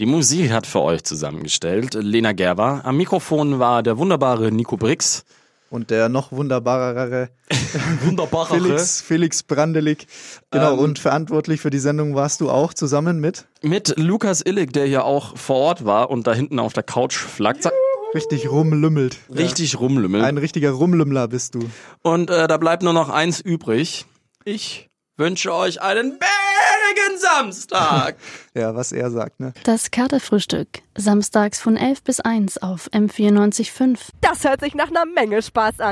Die 0.00 0.06
Musik 0.06 0.50
hat 0.50 0.66
für 0.66 0.80
euch 0.80 1.04
zusammengestellt 1.04 1.94
Lena 1.94 2.32
Gerber. 2.32 2.80
Am 2.82 2.96
Mikrofon 2.96 3.60
war 3.60 3.84
der 3.84 3.96
wunderbare 3.96 4.50
Nico 4.50 4.76
Brix. 4.76 5.24
Und 5.70 5.90
der 5.90 6.08
noch 6.08 6.32
wunderbarere 6.32 7.28
Wunderbarere. 8.04 8.60
Felix, 8.60 9.00
Felix 9.00 9.44
Brandelig. 9.44 10.08
Genau, 10.50 10.72
Ähm, 10.72 10.78
und 10.80 10.98
verantwortlich 10.98 11.60
für 11.60 11.70
die 11.70 11.78
Sendung 11.78 12.16
warst 12.16 12.40
du 12.40 12.50
auch 12.50 12.74
zusammen 12.74 13.20
mit? 13.20 13.46
Mit 13.62 13.94
Lukas 13.98 14.42
Illig, 14.44 14.72
der 14.72 14.84
hier 14.84 15.04
auch 15.04 15.36
vor 15.36 15.58
Ort 15.58 15.84
war 15.84 16.10
und 16.10 16.26
da 16.26 16.34
hinten 16.34 16.58
auf 16.58 16.72
der 16.72 16.82
Couch 16.82 17.14
flackt. 17.14 17.68
Richtig 18.16 18.50
rumlümmelt. 18.50 19.16
Richtig 19.32 19.78
rumlümmelt. 19.78 20.24
Ein 20.24 20.38
richtiger 20.38 20.72
Rumlümmler 20.72 21.28
bist 21.28 21.54
du. 21.54 21.60
Und 22.02 22.30
äh, 22.30 22.48
da 22.48 22.56
bleibt 22.56 22.82
nur 22.82 22.92
noch 22.92 23.10
eins 23.10 23.40
übrig. 23.40 24.06
Ich 24.44 24.88
wünsche 25.18 25.52
euch 25.54 25.82
einen 25.82 26.18
bärigen 26.18 27.18
Samstag. 27.18 28.16
Ja, 28.52 28.74
was 28.74 28.90
er 28.90 29.10
sagt, 29.12 29.38
ne? 29.38 29.52
Das 29.62 29.92
Katerfrühstück. 29.92 30.66
Samstags 30.98 31.60
von 31.60 31.76
11 31.76 32.02
bis 32.02 32.18
1 32.18 32.58
auf 32.62 32.88
M94.5. 32.88 33.98
Das 34.20 34.42
hört 34.42 34.60
sich 34.60 34.74
nach 34.74 34.88
einer 34.88 35.06
Menge 35.06 35.40
Spaß 35.40 35.78
an. 35.78 35.88